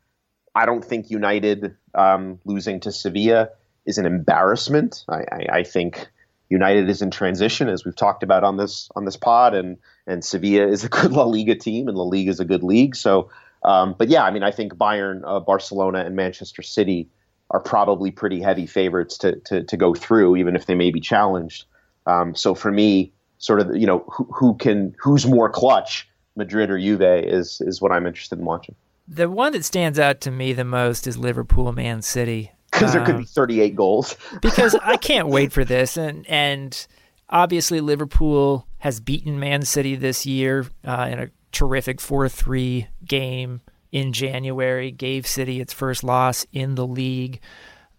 I 0.53 0.65
don't 0.65 0.83
think 0.83 1.09
United 1.09 1.77
um, 1.95 2.39
losing 2.43 2.81
to 2.81 2.91
Sevilla 2.91 3.49
is 3.85 3.97
an 3.97 4.05
embarrassment. 4.05 5.03
I, 5.09 5.23
I, 5.31 5.45
I, 5.51 5.63
think 5.63 6.07
United 6.49 6.89
is 6.89 7.01
in 7.01 7.11
transition, 7.11 7.69
as 7.69 7.83
we've 7.85 7.95
talked 7.95 8.23
about 8.23 8.43
on 8.43 8.57
this 8.57 8.89
on 8.95 9.05
this 9.05 9.17
pod, 9.17 9.53
and 9.53 9.77
and 10.07 10.23
Sevilla 10.23 10.67
is 10.67 10.83
a 10.83 10.89
good 10.89 11.11
La 11.13 11.23
Liga 11.23 11.55
team, 11.55 11.87
and 11.87 11.97
La 11.97 12.03
Liga 12.03 12.29
is 12.29 12.39
a 12.39 12.45
good 12.45 12.63
league. 12.63 12.95
So, 12.95 13.29
um, 13.63 13.95
but 13.97 14.09
yeah, 14.09 14.23
I 14.23 14.31
mean, 14.31 14.43
I 14.43 14.51
think 14.51 14.73
Bayern, 14.75 15.21
uh, 15.25 15.39
Barcelona, 15.39 15.99
and 15.99 16.15
Manchester 16.15 16.61
City 16.61 17.09
are 17.49 17.59
probably 17.59 18.11
pretty 18.11 18.41
heavy 18.41 18.65
favorites 18.65 19.17
to 19.19 19.35
to, 19.45 19.63
to 19.63 19.77
go 19.77 19.93
through, 19.93 20.35
even 20.35 20.55
if 20.55 20.65
they 20.65 20.75
may 20.75 20.91
be 20.91 20.99
challenged. 20.99 21.65
Um, 22.05 22.35
so 22.35 22.55
for 22.55 22.71
me, 22.71 23.11
sort 23.37 23.59
of, 23.59 23.75
you 23.75 23.85
know, 23.85 23.99
who, 24.11 24.23
who 24.33 24.55
can 24.55 24.95
who's 24.99 25.25
more 25.25 25.49
clutch, 25.49 26.07
Madrid 26.35 26.69
or 26.69 26.79
Juve, 26.79 27.01
is 27.01 27.61
is 27.61 27.81
what 27.81 27.91
I'm 27.91 28.05
interested 28.05 28.39
in 28.39 28.45
watching. 28.45 28.75
The 29.07 29.29
one 29.29 29.51
that 29.53 29.65
stands 29.65 29.99
out 29.99 30.21
to 30.21 30.31
me 30.31 30.53
the 30.53 30.63
most 30.63 31.07
is 31.07 31.17
Liverpool 31.17 31.71
Man 31.73 32.01
City 32.01 32.51
because 32.71 32.93
there 32.93 33.05
could 33.05 33.17
be 33.17 33.25
38 33.25 33.75
goals. 33.75 34.15
because 34.41 34.75
I 34.75 34.97
can't 34.97 35.27
wait 35.27 35.51
for 35.51 35.65
this, 35.65 35.97
and 35.97 36.25
and 36.27 36.87
obviously 37.29 37.81
Liverpool 37.81 38.67
has 38.79 38.99
beaten 38.99 39.39
Man 39.39 39.63
City 39.63 39.95
this 39.95 40.25
year 40.25 40.65
uh, 40.85 41.07
in 41.11 41.19
a 41.19 41.29
terrific 41.51 41.99
four 42.01 42.29
three 42.29 42.87
game 43.05 43.61
in 43.91 44.13
January. 44.13 44.91
Gave 44.91 45.27
City 45.27 45.59
its 45.59 45.73
first 45.73 46.03
loss 46.03 46.45
in 46.51 46.75
the 46.75 46.87
league, 46.87 47.39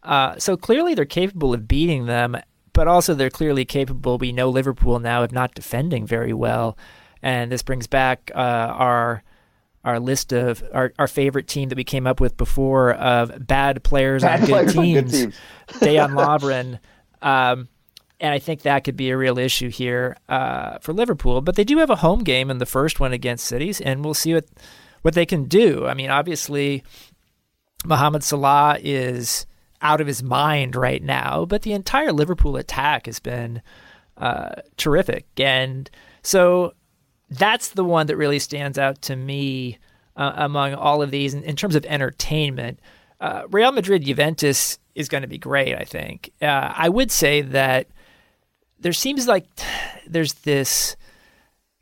uh, 0.02 0.38
so 0.38 0.56
clearly 0.56 0.94
they're 0.94 1.04
capable 1.04 1.54
of 1.54 1.68
beating 1.68 2.06
them. 2.06 2.37
But 2.74 2.88
also 2.88 3.12
they're 3.12 3.28
clearly 3.28 3.66
capable. 3.66 4.16
We 4.16 4.32
know 4.32 4.48
Liverpool 4.48 4.98
now 4.98 5.22
of 5.22 5.30
not 5.30 5.54
defending 5.54 6.06
very 6.06 6.32
well, 6.32 6.78
and 7.22 7.52
this 7.52 7.62
brings 7.62 7.87
back 7.87 8.30
uh, 8.35 8.38
our 8.38 9.22
our 9.85 9.99
list 9.99 10.33
of 10.33 10.62
our, 10.73 10.92
our 10.99 11.09
favorite 11.09 11.49
team 11.49 11.68
that 11.68 11.77
we 11.77 11.85
came 11.85 12.07
up 12.07 12.21
with 12.21 12.37
before 12.37 12.92
of 12.92 13.47
bad 13.47 13.83
players 13.83 14.23
bad 14.23 14.40
on 14.40 14.47
good 14.47 14.53
players 14.53 14.73
teams, 14.73 15.11
good 15.11 15.21
teams. 15.21 15.35
Dejan 15.81 16.11
Lovren. 16.14 16.79
Um, 17.23 17.68
and 18.23 18.33
I 18.33 18.38
think 18.38 18.62
that 18.62 18.85
could 18.85 18.97
be 18.97 19.11
a 19.11 19.16
real 19.16 19.38
issue 19.38 19.68
here 19.68 20.16
uh, 20.29 20.79
for 20.79 20.92
Liverpool. 20.92 21.40
But 21.40 21.57
they 21.57 21.64
do 21.64 21.79
have 21.79 21.90
a 21.90 21.97
home 21.97 22.25
game 22.25 22.51
in 22.51 22.59
the 22.59 22.66
first 22.66 23.01
one 23.01 23.12
against 23.12 23.45
Cities, 23.45 23.81
and 23.81 24.05
we'll 24.05 24.14
see 24.14 24.35
what 24.35 24.47
what 25.03 25.14
they 25.14 25.27
can 25.27 25.45
do. 25.45 25.87
I 25.87 25.95
mean, 25.95 26.11
obviously, 26.11 26.85
Mohamed 27.85 28.23
Salah 28.23 28.79
is 28.81 29.47
out 29.81 30.01
of 30.01 30.07
his 30.07 30.23
mind 30.23 30.77
right 30.77 31.03
now, 31.03 31.45
but 31.45 31.62
the 31.62 31.73
entire 31.73 32.12
Liverpool 32.12 32.57
attack 32.57 33.07
has 33.07 33.18
been 33.18 33.62
uh, 34.16 34.55
terrific, 34.77 35.27
and 35.37 35.90
so 36.23 36.75
that's 37.38 37.68
the 37.71 37.85
one 37.85 38.07
that 38.09 38.16
really 38.16 38.38
stands 38.38 38.79
out 38.79 39.03
to 39.03 39.16
me 39.16 39.79
uh, 40.16 40.33
among 40.37 40.75
all 40.75 41.03
of 41.03 41.11
these 41.11 41.35
in, 41.35 41.42
in 41.45 41.57
terms 41.57 41.75
of 41.75 41.85
entertainment. 41.87 42.81
Uh, 43.21 43.42
Real 43.51 43.73
Madrid 43.73 44.05
Juventus 44.05 44.79
is 44.95 45.09
going 45.09 45.23
to 45.23 45.29
be 45.29 45.38
great, 45.38 45.75
I 45.75 45.85
think. 45.85 46.31
Uh, 46.42 46.73
I 46.77 46.88
would 46.88 47.11
say 47.11 47.40
that 47.40 47.87
there 48.79 48.92
seems 48.92 49.27
like 49.27 49.47
there's 50.07 50.35
this 50.35 50.97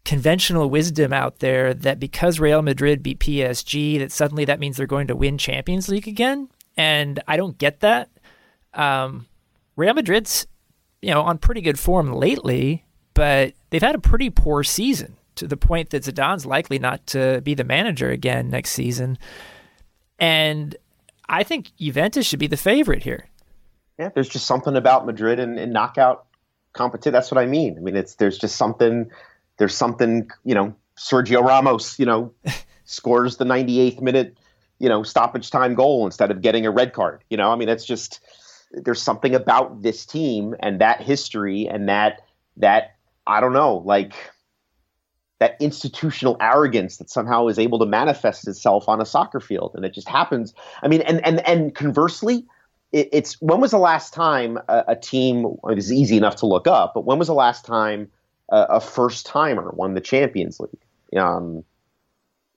conventional 0.05 0.71
wisdom 0.71 1.13
out 1.13 1.41
there 1.41 1.75
that 1.75 1.99
because 1.99 2.39
Real 2.39 2.63
Madrid 2.63 3.03
beat 3.03 3.19
PSG, 3.19 3.99
that 3.99 4.13
suddenly 4.13 4.45
that 4.45 4.61
means 4.61 4.77
they're 4.77 4.87
going 4.87 5.09
to 5.09 5.17
win 5.17 5.39
Champions 5.39 5.89
League 5.89 6.09
again. 6.09 6.49
And 6.77 7.21
I 7.27 7.37
don't 7.37 7.59
get 7.59 7.81
that. 7.81 8.11
Um, 8.75 9.27
Real 9.77 9.95
Madrid's, 9.95 10.47
you 11.03 11.11
know, 11.11 11.23
on 11.23 11.39
pretty 11.39 11.61
good 11.61 11.79
form 11.79 12.13
lately, 12.13 12.85
but 13.15 13.55
they've 13.71 13.83
had 13.83 13.95
a 13.95 14.01
pretty 14.01 14.31
poor 14.31 14.63
season 14.63 15.17
to 15.41 15.49
the 15.49 15.57
point 15.57 15.91
that 15.91 16.05
Zidane's 16.05 16.47
likely 16.47 16.79
not 16.79 17.07
to 17.09 17.41
be 17.43 17.55
the 17.55 17.65
manager 17.65 18.11
again 18.11 18.49
next 18.49 18.71
season. 18.71 19.19
And 20.19 20.77
I 21.29 21.43
think 21.43 21.73
Juventus 21.79 22.27
should 22.27 22.39
be 22.39 22.47
the 22.47 22.57
favorite 22.57 23.03
here. 23.03 23.27
yeah, 23.99 24.11
there's 24.15 24.29
just 24.29 24.47
something 24.47 24.77
about 24.77 25.07
Madrid 25.07 25.41
and, 25.41 25.59
and 25.59 25.73
knockout 25.73 26.27
competition. 26.73 27.13
That's 27.13 27.31
what 27.31 27.39
I 27.39 27.47
mean. 27.47 27.77
I 27.79 27.81
mean, 27.81 27.97
it's 27.97 28.15
there's 28.15 28.39
just 28.39 28.57
something. 28.57 29.11
There's 29.59 29.75
something. 29.75 30.31
You 30.45 30.55
know, 30.55 30.75
Sergio 30.97 31.43
Ramos. 31.43 31.99
You 31.99 32.07
know, 32.07 32.33
scores 32.85 33.37
the 33.37 33.45
98th 33.45 34.01
minute. 34.01 34.39
You 34.79 34.89
know, 34.89 35.03
stoppage 35.03 35.51
time 35.51 35.75
goal 35.75 36.07
instead 36.07 36.31
of 36.31 36.41
getting 36.41 36.67
a 36.67 36.71
red 36.71 36.93
card. 36.93 37.23
You 37.31 37.37
know, 37.37 37.51
I 37.51 37.57
mean, 37.57 37.69
that's 37.69 37.85
just 37.85 38.21
there's 38.73 39.03
something 39.03 39.35
about 39.35 39.83
this 39.83 40.07
team 40.07 40.55
and 40.61 40.81
that 40.81 41.01
history 41.01 41.67
and 41.69 41.89
that 41.89 42.23
that 42.57 42.97
I 43.27 43.41
don't 43.41 43.53
know, 43.53 43.77
like 43.85 44.15
that 45.41 45.57
institutional 45.59 46.37
arrogance 46.39 46.99
that 46.99 47.11
somehow 47.11 47.49
is 47.49 47.59
able 47.59 47.79
to 47.79 47.87
manifest 47.87 48.47
itself 48.47 48.89
on 48.89 49.01
a 49.01 49.07
soccer 49.07 49.41
field, 49.41 49.73
and 49.75 49.85
it 49.85 49.93
just 49.93 50.09
happens. 50.09 50.55
I 50.83 50.89
mean, 50.89 51.01
and 51.01 51.25
and 51.27 51.47
and 51.49 51.75
conversely, 51.75 52.47
it, 52.93 53.09
it's 53.11 53.41
when 53.41 53.61
was 53.61 53.73
the 53.73 53.79
last 53.79 54.15
time 54.15 54.59
a, 54.69 54.85
a 54.89 54.97
team? 54.97 55.57
It 55.65 55.79
is 55.79 55.93
easy 55.93 56.17
enough 56.17 56.37
to 56.37 56.47
look 56.47 56.67
up, 56.67 56.93
but 56.95 57.07
when 57.07 57.19
was 57.19 57.29
the 57.29 57.35
last 57.35 57.65
time 57.65 58.09
a, 58.51 58.67
a 58.69 58.81
first 58.81 59.27
timer 59.27 59.73
won 59.75 59.95
the 59.95 60.01
Champions 60.01 60.61
League? 60.61 61.21
Um, 61.21 61.65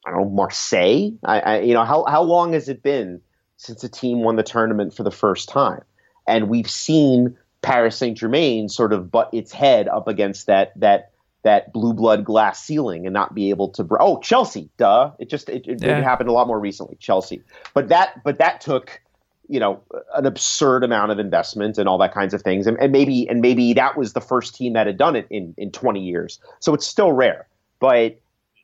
I 0.05 0.11
don't 0.11 0.19
know, 0.19 0.29
Marseille. 0.29 1.11
I, 1.23 1.39
I, 1.39 1.59
you 1.61 1.73
know, 1.73 1.85
how 1.85 2.03
how 2.05 2.21
long 2.21 2.51
has 2.51 2.67
it 2.67 2.83
been 2.83 3.21
since 3.55 3.81
a 3.85 3.89
team 3.89 4.23
won 4.23 4.35
the 4.35 4.43
tournament 4.43 4.93
for 4.93 5.03
the 5.03 5.11
first 5.11 5.47
time? 5.47 5.83
And 6.27 6.49
we've 6.49 6.69
seen 6.69 7.37
Paris 7.61 7.95
Saint 7.95 8.17
Germain 8.17 8.67
sort 8.67 8.91
of 8.91 9.09
butt 9.09 9.29
its 9.31 9.53
head 9.53 9.87
up 9.87 10.09
against 10.09 10.47
that 10.47 10.77
that 10.81 11.12
that 11.43 11.71
blue 11.71 11.93
blood 11.93 12.23
glass 12.23 12.63
ceiling 12.63 13.05
and 13.05 13.13
not 13.13 13.35
be 13.35 13.49
able 13.49 13.69
to. 13.69 13.83
Br- 13.83 13.97
oh, 13.99 14.19
Chelsea, 14.19 14.69
duh! 14.77 15.11
It 15.19 15.29
just 15.29 15.49
it, 15.49 15.67
it, 15.67 15.81
yeah. 15.81 15.99
it, 15.99 16.03
happened 16.03 16.29
a 16.29 16.33
lot 16.33 16.47
more 16.47 16.59
recently. 16.59 16.97
Chelsea, 16.99 17.43
but 17.73 17.89
that 17.89 18.23
but 18.23 18.39
that 18.39 18.61
took 18.61 19.01
you 19.47 19.59
know 19.59 19.81
an 20.15 20.25
absurd 20.25 20.83
amount 20.83 21.11
of 21.11 21.19
investment 21.19 21.77
and 21.77 21.87
all 21.87 21.97
that 21.99 22.13
kinds 22.13 22.33
of 22.33 22.41
things, 22.41 22.65
and, 22.65 22.77
and 22.79 22.91
maybe 22.91 23.27
and 23.29 23.41
maybe 23.41 23.73
that 23.73 23.97
was 23.97 24.13
the 24.13 24.21
first 24.21 24.55
team 24.55 24.73
that 24.73 24.87
had 24.87 24.97
done 24.97 25.15
it 25.15 25.27
in 25.29 25.53
in 25.57 25.71
20 25.71 26.01
years. 26.01 26.39
So 26.59 26.73
it's 26.73 26.87
still 26.87 27.11
rare, 27.11 27.47
but 27.79 28.19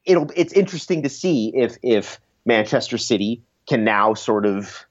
it'll 0.05 0.29
it's 0.35 0.53
interesting 0.53 1.03
to 1.03 1.09
see 1.09 1.51
if 1.55 1.77
if 1.83 2.19
Manchester 2.45 2.97
City 2.97 3.41
can 3.67 3.83
now 3.83 4.13
sort 4.13 4.45
of 4.45 4.85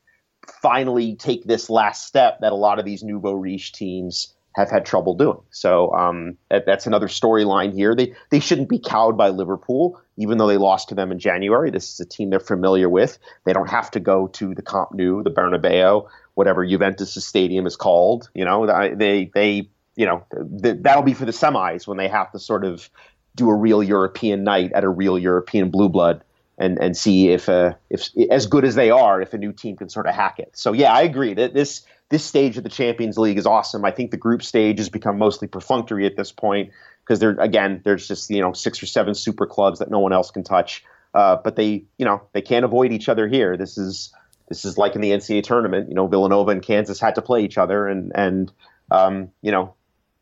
finally 0.62 1.14
take 1.16 1.44
this 1.44 1.68
last 1.68 2.06
step 2.06 2.40
that 2.40 2.52
a 2.52 2.56
lot 2.56 2.78
of 2.78 2.84
these 2.84 3.02
nouveau 3.02 3.32
riche 3.32 3.72
teams 3.72 4.34
have 4.54 4.70
had 4.70 4.84
trouble 4.84 5.14
doing. 5.14 5.38
So 5.50 5.92
um, 5.92 6.36
that, 6.50 6.66
that's 6.66 6.86
another 6.86 7.06
storyline 7.08 7.72
here. 7.72 7.94
They 7.94 8.14
they 8.30 8.40
shouldn't 8.40 8.68
be 8.68 8.78
cowed 8.78 9.16
by 9.16 9.28
Liverpool, 9.28 10.00
even 10.16 10.38
though 10.38 10.46
they 10.46 10.56
lost 10.56 10.88
to 10.88 10.94
them 10.94 11.12
in 11.12 11.18
January. 11.18 11.70
This 11.70 11.92
is 11.92 12.00
a 12.00 12.06
team 12.06 12.30
they're 12.30 12.40
familiar 12.40 12.88
with. 12.88 13.18
They 13.44 13.52
don't 13.52 13.70
have 13.70 13.90
to 13.92 14.00
go 14.00 14.28
to 14.28 14.54
the 14.54 14.62
Camp 14.62 14.90
Nou, 14.94 15.22
the 15.22 15.30
Bernabeu, 15.30 16.08
whatever 16.34 16.66
Juventus' 16.66 17.24
stadium 17.24 17.66
is 17.66 17.76
called. 17.76 18.30
You 18.34 18.44
know, 18.44 18.94
they 18.96 19.30
they 19.32 19.68
you 19.96 20.06
know 20.06 20.24
that'll 20.32 21.02
be 21.02 21.14
for 21.14 21.24
the 21.24 21.32
semis 21.32 21.86
when 21.86 21.98
they 21.98 22.08
have 22.08 22.32
to 22.32 22.38
sort 22.38 22.64
of 22.64 22.90
do 23.34 23.50
a 23.50 23.54
real 23.54 23.82
European 23.82 24.44
night 24.44 24.72
at 24.72 24.84
a 24.84 24.88
real 24.88 25.18
European 25.18 25.70
blue 25.70 25.88
blood 25.88 26.24
and 26.58 26.78
and 26.78 26.96
see 26.96 27.28
if 27.28 27.48
uh, 27.48 27.74
if 27.88 28.08
as 28.30 28.46
good 28.46 28.64
as 28.64 28.74
they 28.74 28.90
are, 28.90 29.22
if 29.22 29.32
a 29.32 29.38
new 29.38 29.52
team 29.52 29.76
can 29.76 29.88
sort 29.88 30.06
of 30.06 30.14
hack 30.14 30.38
it. 30.38 30.50
So 30.54 30.72
yeah, 30.72 30.92
I 30.92 31.02
agree 31.02 31.34
that 31.34 31.54
this 31.54 31.82
this 32.10 32.24
stage 32.24 32.56
of 32.56 32.64
the 32.64 32.70
Champions 32.70 33.18
League 33.18 33.38
is 33.38 33.46
awesome. 33.46 33.84
I 33.84 33.90
think 33.90 34.10
the 34.10 34.16
group 34.16 34.42
stage 34.42 34.78
has 34.78 34.88
become 34.88 35.18
mostly 35.18 35.48
perfunctory 35.48 36.06
at 36.06 36.16
this 36.16 36.32
point 36.32 36.70
because 37.04 37.20
there 37.20 37.30
again 37.38 37.80
there's 37.84 38.08
just 38.08 38.30
you 38.30 38.40
know 38.40 38.52
six 38.52 38.82
or 38.82 38.86
seven 38.86 39.14
super 39.14 39.46
clubs 39.46 39.78
that 39.78 39.90
no 39.90 39.98
one 39.98 40.12
else 40.12 40.30
can 40.30 40.42
touch. 40.42 40.84
Uh, 41.14 41.36
but 41.36 41.56
they 41.56 41.84
you 41.98 42.04
know 42.04 42.22
they 42.32 42.42
can't 42.42 42.64
avoid 42.64 42.92
each 42.92 43.08
other 43.08 43.28
here. 43.28 43.56
This 43.56 43.78
is 43.78 44.12
this 44.48 44.64
is 44.64 44.78
like 44.78 44.94
in 44.94 45.00
the 45.00 45.10
NCAA 45.10 45.42
tournament. 45.42 45.88
You 45.88 45.94
know 45.94 46.06
Villanova 46.06 46.50
and 46.50 46.62
Kansas 46.62 47.00
had 47.00 47.14
to 47.14 47.22
play 47.22 47.44
each 47.44 47.58
other, 47.58 47.86
and 47.86 48.12
and 48.14 48.52
um, 48.90 49.30
you 49.42 49.50
know 49.50 49.74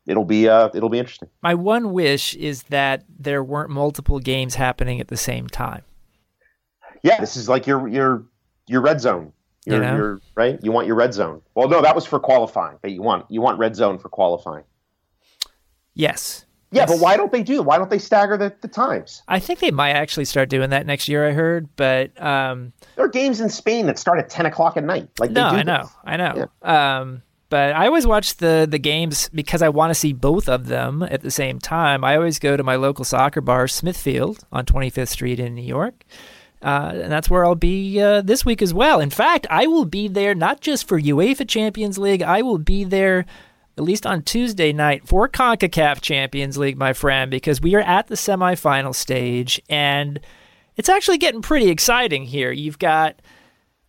it'll 0.05 0.25
be 0.25 0.47
uh, 0.49 0.69
it'll 0.73 0.89
be 0.89 0.99
interesting. 0.99 1.29
My 1.41 1.55
one 1.55 1.91
wish 1.93 2.33
is 2.35 2.63
that 2.63 3.03
there 3.19 3.43
weren't 3.43 3.69
multiple 3.69 4.19
games 4.19 4.55
happening 4.55 4.99
at 4.99 5.07
the 5.07 5.17
same 5.17 5.47
time 5.47 5.83
yeah, 7.03 7.19
this 7.19 7.37
is 7.37 7.47
like 7.49 7.67
your 7.67 7.87
your 7.87 8.25
your 8.67 8.81
red 8.81 9.01
zone. 9.01 9.33
Your, 9.67 9.75
you 9.75 9.81
know? 9.81 9.95
your, 9.97 10.21
right? 10.35 10.59
You 10.63 10.71
want 10.71 10.87
your 10.87 10.95
red 10.95 11.13
zone. 11.13 11.41
Well, 11.53 11.67
no, 11.67 11.81
that 11.81 11.93
was 11.93 12.05
for 12.05 12.19
qualifying, 12.19 12.77
but 12.81 12.91
you 12.91 13.01
want 13.01 13.25
you 13.29 13.41
want 13.41 13.59
red 13.59 13.75
zone 13.75 13.99
for 13.99 14.07
qualifying. 14.07 14.63
Yes. 15.93 16.45
Yeah, 16.71 16.81
yes. 16.81 16.91
but 16.91 16.99
why 17.01 17.17
don't 17.17 17.31
they 17.31 17.43
do? 17.43 17.61
Why 17.61 17.77
don't 17.77 17.89
they 17.89 17.99
stagger 17.99 18.37
the, 18.37 18.53
the 18.61 18.67
times? 18.67 19.23
I 19.27 19.39
think 19.39 19.59
they 19.59 19.71
might 19.71 19.91
actually 19.91 20.25
start 20.25 20.49
doing 20.49 20.69
that 20.69 20.85
next 20.85 21.07
year. 21.07 21.27
I 21.27 21.31
heard, 21.31 21.67
but 21.75 22.21
um, 22.21 22.71
there 22.95 23.05
are 23.05 23.09
games 23.09 23.41
in 23.41 23.49
Spain 23.49 23.87
that 23.87 23.99
start 23.99 24.19
at 24.19 24.29
ten 24.29 24.45
o'clock 24.45 24.77
at 24.77 24.83
night. 24.85 25.09
Like 25.19 25.31
no, 25.31 25.47
I 25.47 25.63
know, 25.63 25.89
I 26.05 26.17
know. 26.17 26.47
Yeah. 26.63 26.99
Um, 26.99 27.23
but 27.49 27.73
I 27.73 27.87
always 27.87 28.07
watch 28.07 28.37
the 28.37 28.67
the 28.69 28.79
games 28.79 29.29
because 29.33 29.61
I 29.61 29.69
want 29.69 29.91
to 29.91 29.95
see 29.95 30.13
both 30.13 30.47
of 30.47 30.67
them 30.67 31.03
at 31.03 31.21
the 31.21 31.31
same 31.31 31.59
time. 31.59 32.05
I 32.05 32.15
always 32.15 32.39
go 32.39 32.55
to 32.55 32.63
my 32.63 32.75
local 32.75 33.05
soccer 33.05 33.41
bar, 33.41 33.67
Smithfield, 33.67 34.45
on 34.51 34.65
25th 34.65 35.09
Street 35.09 35.39
in 35.39 35.55
New 35.55 35.65
York. 35.65 36.03
Uh, 36.61 36.91
and 36.93 37.11
that's 37.11 37.29
where 37.29 37.45
I'll 37.45 37.55
be 37.55 38.01
uh, 38.01 38.21
this 38.21 38.43
week 38.43 38.61
as 38.61 38.73
well. 38.73 38.99
In 38.99 39.11
fact, 39.11 39.45
I 39.49 39.67
will 39.67 39.85
be 39.85 40.07
there 40.07 40.33
not 40.33 40.59
just 40.59 40.87
for 40.87 40.99
UEFA 40.99 41.47
Champions 41.47 41.97
League, 41.97 42.23
I 42.23 42.41
will 42.41 42.57
be 42.57 42.83
there 42.83 43.25
at 43.77 43.83
least 43.83 44.07
on 44.07 44.23
Tuesday 44.23 44.73
night 44.73 45.07
for 45.07 45.29
CONCACAF 45.29 46.01
Champions 46.01 46.57
League, 46.57 46.77
my 46.77 46.93
friend, 46.93 47.29
because 47.29 47.61
we 47.61 47.75
are 47.75 47.81
at 47.81 48.07
the 48.07 48.15
semifinal 48.15 48.95
stage 48.95 49.61
and 49.69 50.19
it's 50.75 50.89
actually 50.89 51.19
getting 51.19 51.43
pretty 51.43 51.69
exciting 51.69 52.23
here. 52.23 52.51
You've 52.51 52.79
got 52.79 53.21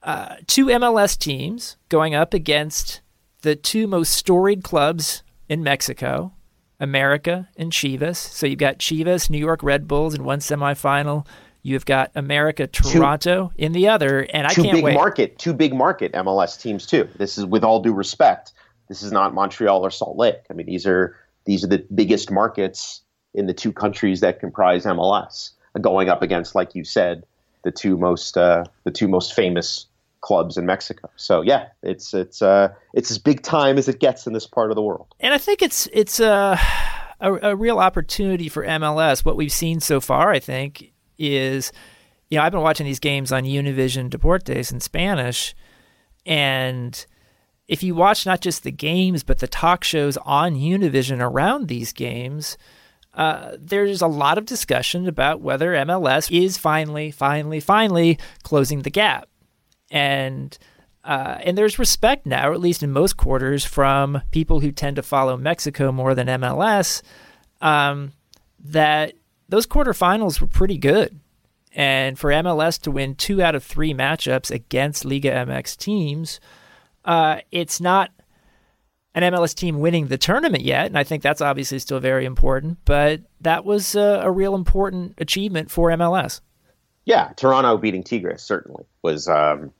uh, 0.02 0.36
two 0.46 0.66
MLS 0.66 1.18
teams 1.18 1.76
going 1.88 2.14
up 2.14 2.34
against 2.34 3.00
the 3.42 3.56
two 3.56 3.86
most 3.86 4.12
storied 4.12 4.62
clubs 4.62 5.22
in 5.48 5.62
Mexico, 5.62 6.32
America 6.78 7.48
and 7.56 7.72
Chivas. 7.72 8.16
So 8.16 8.46
you've 8.46 8.58
got 8.58 8.78
Chivas, 8.78 9.30
New 9.30 9.38
York 9.38 9.62
Red 9.62 9.88
Bulls 9.88 10.14
in 10.14 10.24
one 10.24 10.40
semifinal. 10.40 11.26
You've 11.62 11.84
got 11.84 12.10
America 12.14 12.66
Toronto 12.66 13.48
two, 13.48 13.62
in 13.62 13.72
the 13.72 13.88
other, 13.88 14.20
and 14.20 14.46
I 14.46 14.54
can't 14.54 14.72
big 14.72 14.84
wait. 14.84 14.94
market, 14.94 15.38
two 15.38 15.52
big 15.52 15.74
market 15.74 16.12
MLS 16.12 16.60
teams 16.60 16.86
too. 16.86 17.08
This 17.16 17.36
is 17.38 17.44
with 17.44 17.64
all 17.64 17.80
due 17.80 17.92
respect. 17.92 18.52
This 18.88 19.02
is 19.02 19.12
not 19.12 19.34
Montreal 19.34 19.84
or 19.84 19.90
Salt 19.90 20.16
Lake. 20.16 20.40
I 20.50 20.54
mean, 20.54 20.66
these 20.66 20.86
are 20.86 21.16
these 21.44 21.64
are 21.64 21.66
the 21.66 21.84
biggest 21.94 22.30
markets 22.30 23.02
in 23.34 23.46
the 23.46 23.54
two 23.54 23.72
countries 23.72 24.20
that 24.20 24.40
comprise 24.40 24.84
MLS, 24.84 25.50
going 25.80 26.08
up 26.08 26.22
against, 26.22 26.54
like 26.54 26.74
you 26.74 26.84
said, 26.84 27.24
the 27.64 27.70
two 27.70 27.96
most 27.96 28.36
uh, 28.36 28.64
the 28.84 28.90
two 28.90 29.08
most 29.08 29.34
famous 29.34 29.86
clubs 30.20 30.56
in 30.56 30.66
Mexico. 30.66 31.10
So 31.16 31.42
yeah, 31.42 31.68
it's 31.82 32.14
it's 32.14 32.42
uh, 32.42 32.72
it's 32.94 33.10
as 33.10 33.18
big 33.18 33.42
time 33.42 33.78
as 33.78 33.88
it 33.88 34.00
gets 34.00 34.26
in 34.26 34.32
this 34.32 34.46
part 34.46 34.70
of 34.70 34.76
the 34.76 34.82
world. 34.82 35.06
And 35.20 35.34
I 35.34 35.38
think 35.38 35.62
it's 35.62 35.88
it's 35.92 36.20
uh, 36.20 36.58
a, 37.20 37.32
a 37.50 37.56
real 37.56 37.78
opportunity 37.78 38.48
for 38.48 38.64
MLS. 38.64 39.24
What 39.24 39.36
we've 39.36 39.52
seen 39.52 39.80
so 39.80 40.00
far, 40.00 40.30
I 40.30 40.40
think, 40.40 40.92
is, 41.18 41.72
you 42.30 42.38
know, 42.38 42.44
I've 42.44 42.52
been 42.52 42.62
watching 42.62 42.86
these 42.86 43.00
games 43.00 43.32
on 43.32 43.44
Univision 43.44 44.08
Deportes 44.10 44.72
in 44.72 44.80
Spanish, 44.80 45.54
and 46.24 47.06
if 47.66 47.82
you 47.82 47.94
watch 47.94 48.24
not 48.24 48.40
just 48.40 48.62
the 48.62 48.72
games 48.72 49.22
but 49.22 49.38
the 49.38 49.48
talk 49.48 49.84
shows 49.84 50.16
on 50.18 50.54
Univision 50.54 51.20
around 51.20 51.68
these 51.68 51.92
games, 51.92 52.56
uh, 53.14 53.56
there's 53.58 54.00
a 54.00 54.06
lot 54.06 54.38
of 54.38 54.46
discussion 54.46 55.08
about 55.08 55.40
whether 55.40 55.72
MLS 55.72 56.30
is 56.30 56.56
finally, 56.56 57.10
finally, 57.10 57.60
finally 57.60 58.18
closing 58.42 58.82
the 58.82 58.90
gap, 58.90 59.28
and. 59.90 60.56
Uh, 61.04 61.38
and 61.42 61.56
there's 61.56 61.78
respect 61.78 62.26
now, 62.26 62.52
at 62.52 62.60
least 62.60 62.82
in 62.82 62.90
most 62.90 63.16
quarters, 63.16 63.64
from 63.64 64.20
people 64.30 64.60
who 64.60 64.70
tend 64.70 64.96
to 64.96 65.02
follow 65.02 65.38
Mexico 65.38 65.90
more 65.90 66.14
than 66.14 66.26
MLS, 66.26 67.00
um, 67.62 68.12
that 68.58 69.14
those 69.48 69.66
quarterfinals 69.66 70.40
were 70.40 70.46
pretty 70.46 70.78
good. 70.78 71.18
And 71.72 72.18
for 72.18 72.30
MLS 72.30 72.80
to 72.82 72.90
win 72.90 73.14
two 73.14 73.42
out 73.42 73.54
of 73.54 73.62
three 73.62 73.92
matchups 73.92 74.50
against 74.50 75.04
Liga 75.04 75.30
MX 75.30 75.76
teams, 75.76 76.40
uh, 77.04 77.40
it's 77.50 77.80
not 77.80 78.10
an 79.14 79.22
MLS 79.32 79.54
team 79.54 79.80
winning 79.80 80.08
the 80.08 80.18
tournament 80.18 80.64
yet. 80.64 80.86
And 80.86 80.98
I 80.98 81.04
think 81.04 81.22
that's 81.22 81.40
obviously 81.40 81.78
still 81.78 82.00
very 82.00 82.24
important. 82.24 82.78
But 82.84 83.22
that 83.40 83.64
was 83.64 83.94
a, 83.94 84.20
a 84.24 84.30
real 84.30 84.54
important 84.54 85.14
achievement 85.18 85.70
for 85.70 85.90
MLS. 85.90 86.40
Yeah, 87.04 87.32
Toronto 87.36 87.76
beating 87.78 88.04
Tigres 88.04 88.42
certainly 88.42 88.84
was 89.02 89.28
um, 89.28 89.72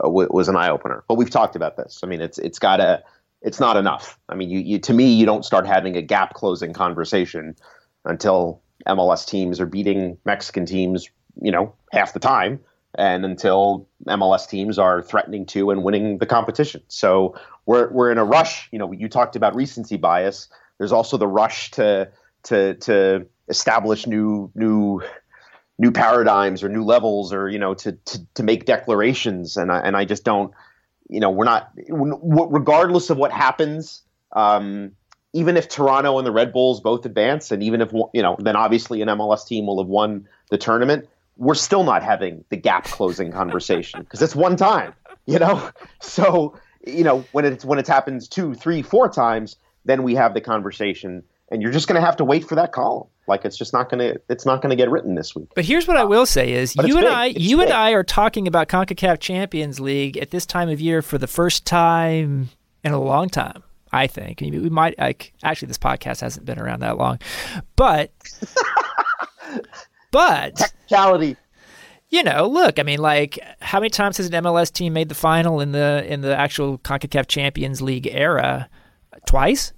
was 0.00 0.48
an 0.48 0.56
eye 0.56 0.68
opener. 0.68 1.04
But 1.08 1.16
we've 1.16 1.30
talked 1.30 1.56
about 1.56 1.76
this. 1.76 2.00
I 2.02 2.06
mean, 2.06 2.20
it's 2.20 2.38
it's 2.38 2.58
got 2.58 2.80
a 2.80 3.02
it's 3.42 3.60
not 3.60 3.76
enough. 3.76 4.18
I 4.28 4.34
mean, 4.34 4.50
you, 4.50 4.60
you 4.60 4.78
to 4.78 4.92
me, 4.92 5.12
you 5.12 5.26
don't 5.26 5.44
start 5.44 5.66
having 5.66 5.96
a 5.96 6.02
gap 6.02 6.34
closing 6.34 6.72
conversation 6.72 7.56
until 8.04 8.62
MLS 8.86 9.26
teams 9.26 9.60
are 9.60 9.66
beating 9.66 10.18
Mexican 10.24 10.66
teams, 10.66 11.08
you 11.40 11.50
know, 11.50 11.74
half 11.92 12.12
the 12.12 12.20
time, 12.20 12.60
and 12.96 13.24
until 13.24 13.88
MLS 14.06 14.48
teams 14.48 14.78
are 14.78 15.02
threatening 15.02 15.46
to 15.46 15.70
and 15.70 15.82
winning 15.82 16.18
the 16.18 16.26
competition. 16.26 16.82
So 16.88 17.36
we're 17.66 17.90
we're 17.90 18.10
in 18.10 18.18
a 18.18 18.24
rush. 18.24 18.68
You 18.72 18.78
know, 18.78 18.92
you 18.92 19.08
talked 19.08 19.36
about 19.36 19.54
recency 19.54 19.96
bias. 19.96 20.48
There's 20.78 20.92
also 20.92 21.16
the 21.16 21.28
rush 21.28 21.70
to 21.72 22.10
to 22.44 22.74
to 22.74 23.26
establish 23.48 24.06
new 24.06 24.50
new 24.54 25.02
new 25.78 25.92
paradigms 25.92 26.62
or 26.62 26.68
new 26.68 26.84
levels 26.84 27.32
or 27.32 27.48
you 27.48 27.58
know 27.58 27.74
to 27.74 27.92
to, 27.92 28.26
to 28.34 28.42
make 28.42 28.64
declarations 28.64 29.56
and 29.56 29.70
I, 29.70 29.80
and 29.80 29.96
I 29.96 30.04
just 30.04 30.24
don't 30.24 30.52
you 31.08 31.20
know, 31.20 31.30
we're 31.30 31.44
not 31.44 31.72
regardless 31.88 33.10
of 33.10 33.16
what 33.16 33.32
happens. 33.32 34.02
Um, 34.32 34.92
even 35.36 35.58
if 35.58 35.68
Toronto 35.68 36.16
and 36.16 36.26
the 36.26 36.32
Red 36.32 36.50
Bulls 36.50 36.80
both 36.80 37.04
advance, 37.04 37.50
and 37.50 37.62
even 37.62 37.82
if 37.82 37.92
you 38.14 38.22
know, 38.22 38.36
then 38.38 38.56
obviously 38.56 39.02
an 39.02 39.08
MLS 39.08 39.46
team 39.46 39.66
will 39.66 39.78
have 39.82 39.86
won 39.86 40.26
the 40.50 40.56
tournament. 40.56 41.06
We're 41.36 41.54
still 41.54 41.84
not 41.84 42.02
having 42.02 42.42
the 42.48 42.56
gap 42.56 42.84
closing 42.84 43.30
conversation 43.30 44.00
because 44.00 44.22
it's 44.22 44.34
one 44.34 44.56
time, 44.56 44.94
you 45.26 45.38
know. 45.38 45.70
So 46.00 46.58
you 46.86 47.04
know 47.04 47.24
when 47.32 47.44
it's 47.44 47.64
when 47.64 47.78
it 47.78 47.86
happens 47.86 48.28
two, 48.28 48.54
three, 48.54 48.80
four 48.80 49.10
times, 49.10 49.56
then 49.84 50.04
we 50.04 50.14
have 50.14 50.32
the 50.32 50.40
conversation, 50.40 51.22
and 51.50 51.60
you're 51.60 51.72
just 51.72 51.86
going 51.86 52.00
to 52.00 52.06
have 52.06 52.16
to 52.16 52.24
wait 52.24 52.48
for 52.48 52.54
that 52.54 52.72
column. 52.72 53.08
Like 53.28 53.44
it's 53.44 53.58
just 53.58 53.74
not 53.74 53.90
going 53.90 53.98
to 53.98 54.20
it's 54.30 54.46
not 54.46 54.62
going 54.62 54.70
to 54.70 54.76
get 54.76 54.88
written 54.88 55.16
this 55.16 55.34
week. 55.34 55.48
But 55.54 55.66
here's 55.66 55.86
what 55.86 55.98
I 55.98 56.04
will 56.04 56.24
say 56.24 56.52
is 56.52 56.74
but 56.74 56.86
you 56.86 56.96
and 56.96 57.04
big. 57.04 57.12
I 57.12 57.26
it's 57.26 57.40
you 57.40 57.58
big. 57.58 57.66
and 57.66 57.74
I 57.74 57.90
are 57.90 58.04
talking 58.04 58.48
about 58.48 58.68
CONCACAF 58.68 59.20
Champions 59.20 59.80
League 59.80 60.16
at 60.16 60.30
this 60.30 60.46
time 60.46 60.70
of 60.70 60.80
year 60.80 61.02
for 61.02 61.18
the 61.18 61.26
first 61.26 61.66
time 61.66 62.48
in 62.82 62.92
a 62.92 63.00
long 63.00 63.28
time. 63.28 63.62
I 63.92 64.06
think 64.06 64.40
we 64.40 64.50
might 64.70 64.98
like 64.98 65.32
actually 65.42 65.68
this 65.68 65.78
podcast 65.78 66.20
hasn't 66.20 66.44
been 66.44 66.58
around 66.58 66.80
that 66.80 66.98
long, 66.98 67.18
but 67.76 68.12
but 70.10 70.56
technicality. 70.56 71.36
You 72.08 72.22
know, 72.22 72.46
look, 72.46 72.78
I 72.78 72.84
mean, 72.84 73.00
like, 73.00 73.38
how 73.60 73.80
many 73.80 73.90
times 73.90 74.18
has 74.18 74.26
an 74.26 74.44
MLS 74.44 74.72
team 74.72 74.92
made 74.92 75.08
the 75.08 75.14
final 75.14 75.60
in 75.60 75.72
the 75.72 76.04
in 76.06 76.20
the 76.20 76.36
actual 76.36 76.78
Concacaf 76.78 77.26
Champions 77.26 77.82
League 77.82 78.06
era? 78.06 78.68
Twice, 79.26 79.72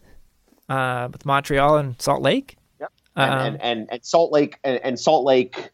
uh, 0.69 1.09
with 1.11 1.25
Montreal 1.25 1.79
and 1.79 2.01
Salt 2.01 2.21
Lake. 2.21 2.57
Yep. 2.81 2.93
Um, 3.17 3.31
and, 3.31 3.63
and, 3.63 3.89
and 3.91 4.05
Salt 4.05 4.31
Lake 4.31 4.59
and, 4.63 4.79
and 4.85 5.01
Salt 5.01 5.25
Lake 5.25 5.71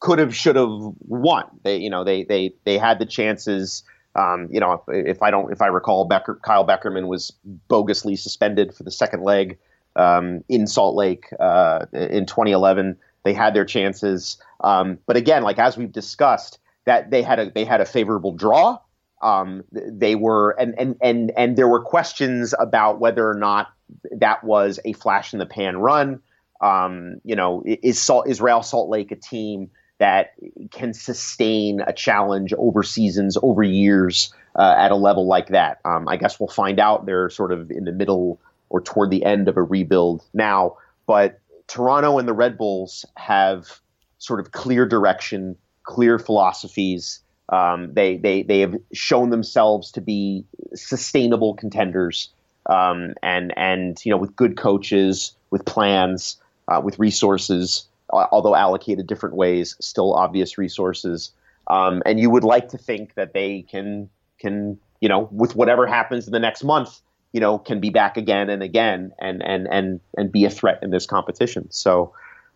could 0.00 0.18
have 0.18 0.34
should 0.34 0.56
have 0.56 0.70
won. 1.00 1.44
They 1.62 1.78
you 1.78 1.90
know 1.90 2.04
they 2.04 2.24
they 2.24 2.54
they 2.64 2.78
had 2.78 2.98
the 2.98 3.06
chances 3.06 3.82
um, 4.16 4.48
you 4.50 4.60
know, 4.60 4.82
if, 4.88 5.22
I 5.22 5.30
don't, 5.30 5.52
if 5.52 5.60
I 5.60 5.66
recall, 5.66 6.06
Becker, 6.06 6.40
Kyle 6.42 6.66
Beckerman 6.66 7.06
was 7.06 7.32
bogusly 7.68 8.18
suspended 8.18 8.74
for 8.74 8.82
the 8.82 8.90
second 8.90 9.22
leg 9.22 9.58
um, 9.94 10.42
in 10.48 10.66
Salt 10.66 10.96
Lake 10.96 11.26
uh, 11.38 11.86
in 11.92 12.26
2011. 12.26 12.96
They 13.24 13.34
had 13.34 13.54
their 13.54 13.64
chances, 13.64 14.38
um, 14.60 14.98
but 15.06 15.16
again, 15.16 15.42
like 15.42 15.58
as 15.58 15.76
we've 15.76 15.92
discussed, 15.92 16.58
that 16.84 17.10
they 17.10 17.22
had 17.22 17.40
a 17.40 17.50
they 17.50 17.64
had 17.64 17.80
a 17.80 17.84
favorable 17.84 18.32
draw. 18.32 18.78
Um, 19.20 19.64
they 19.72 20.14
were 20.14 20.50
and 20.60 20.74
and 20.78 20.96
and 21.02 21.32
and 21.36 21.56
there 21.56 21.66
were 21.66 21.82
questions 21.82 22.54
about 22.58 23.00
whether 23.00 23.28
or 23.28 23.34
not 23.34 23.68
that 24.12 24.44
was 24.44 24.78
a 24.84 24.92
flash 24.92 25.32
in 25.32 25.40
the 25.40 25.46
pan 25.46 25.78
run. 25.78 26.20
Um, 26.60 27.16
you 27.24 27.34
know, 27.34 27.64
is 27.66 28.00
Salt 28.00 28.28
is 28.28 28.40
Real 28.40 28.62
Salt 28.62 28.88
Lake 28.88 29.10
a 29.10 29.16
team 29.16 29.70
that 29.98 30.34
can 30.70 30.92
sustain 30.92 31.80
a 31.80 31.92
challenge 31.92 32.52
over 32.58 32.82
seasons, 32.82 33.38
over 33.42 33.62
years 33.62 34.32
uh, 34.58 34.74
at 34.76 34.90
a 34.90 34.96
level 34.96 35.26
like 35.26 35.48
that. 35.48 35.80
Um, 35.84 36.08
I 36.08 36.16
guess 36.16 36.38
we'll 36.38 36.48
find 36.48 36.78
out. 36.78 37.06
They're 37.06 37.30
sort 37.30 37.52
of 37.52 37.70
in 37.70 37.84
the 37.84 37.92
middle 37.92 38.38
or 38.68 38.80
toward 38.80 39.10
the 39.10 39.24
end 39.24 39.48
of 39.48 39.56
a 39.56 39.62
rebuild 39.62 40.22
now. 40.34 40.76
But 41.06 41.40
Toronto 41.66 42.18
and 42.18 42.28
the 42.28 42.34
Red 42.34 42.58
Bulls 42.58 43.04
have 43.16 43.80
sort 44.18 44.40
of 44.40 44.52
clear 44.52 44.86
direction, 44.86 45.56
clear 45.84 46.18
philosophies. 46.18 47.20
Um, 47.48 47.94
they, 47.94 48.16
they, 48.16 48.42
they 48.42 48.60
have 48.60 48.74
shown 48.92 49.30
themselves 49.30 49.92
to 49.92 50.00
be 50.00 50.44
sustainable 50.74 51.54
contenders. 51.54 52.30
Um, 52.68 53.14
and, 53.22 53.56
and, 53.56 54.04
you 54.04 54.10
know, 54.10 54.16
with 54.16 54.34
good 54.34 54.56
coaches, 54.56 55.36
with 55.50 55.64
plans, 55.64 56.40
uh, 56.66 56.80
with 56.82 56.98
resources 56.98 57.86
although 58.10 58.54
allocated 58.54 59.06
different 59.06 59.34
ways, 59.34 59.76
still 59.80 60.14
obvious 60.14 60.58
resources. 60.58 61.32
Um, 61.68 62.02
and 62.06 62.20
you 62.20 62.30
would 62.30 62.44
like 62.44 62.68
to 62.68 62.78
think 62.78 63.14
that 63.14 63.32
they 63.32 63.62
can 63.62 64.08
can 64.38 64.78
you 65.00 65.08
know 65.08 65.28
with 65.32 65.56
whatever 65.56 65.86
happens 65.86 66.26
in 66.26 66.32
the 66.32 66.40
next 66.40 66.62
month, 66.62 67.00
you 67.32 67.40
know, 67.40 67.58
can 67.58 67.80
be 67.80 67.90
back 67.90 68.16
again 68.16 68.50
and 68.50 68.62
again 68.62 69.12
and 69.18 69.42
and 69.42 69.66
and 69.70 70.00
and 70.16 70.30
be 70.30 70.44
a 70.44 70.50
threat 70.50 70.78
in 70.82 70.90
this 70.90 71.06
competition. 71.06 71.70
So. 71.70 72.12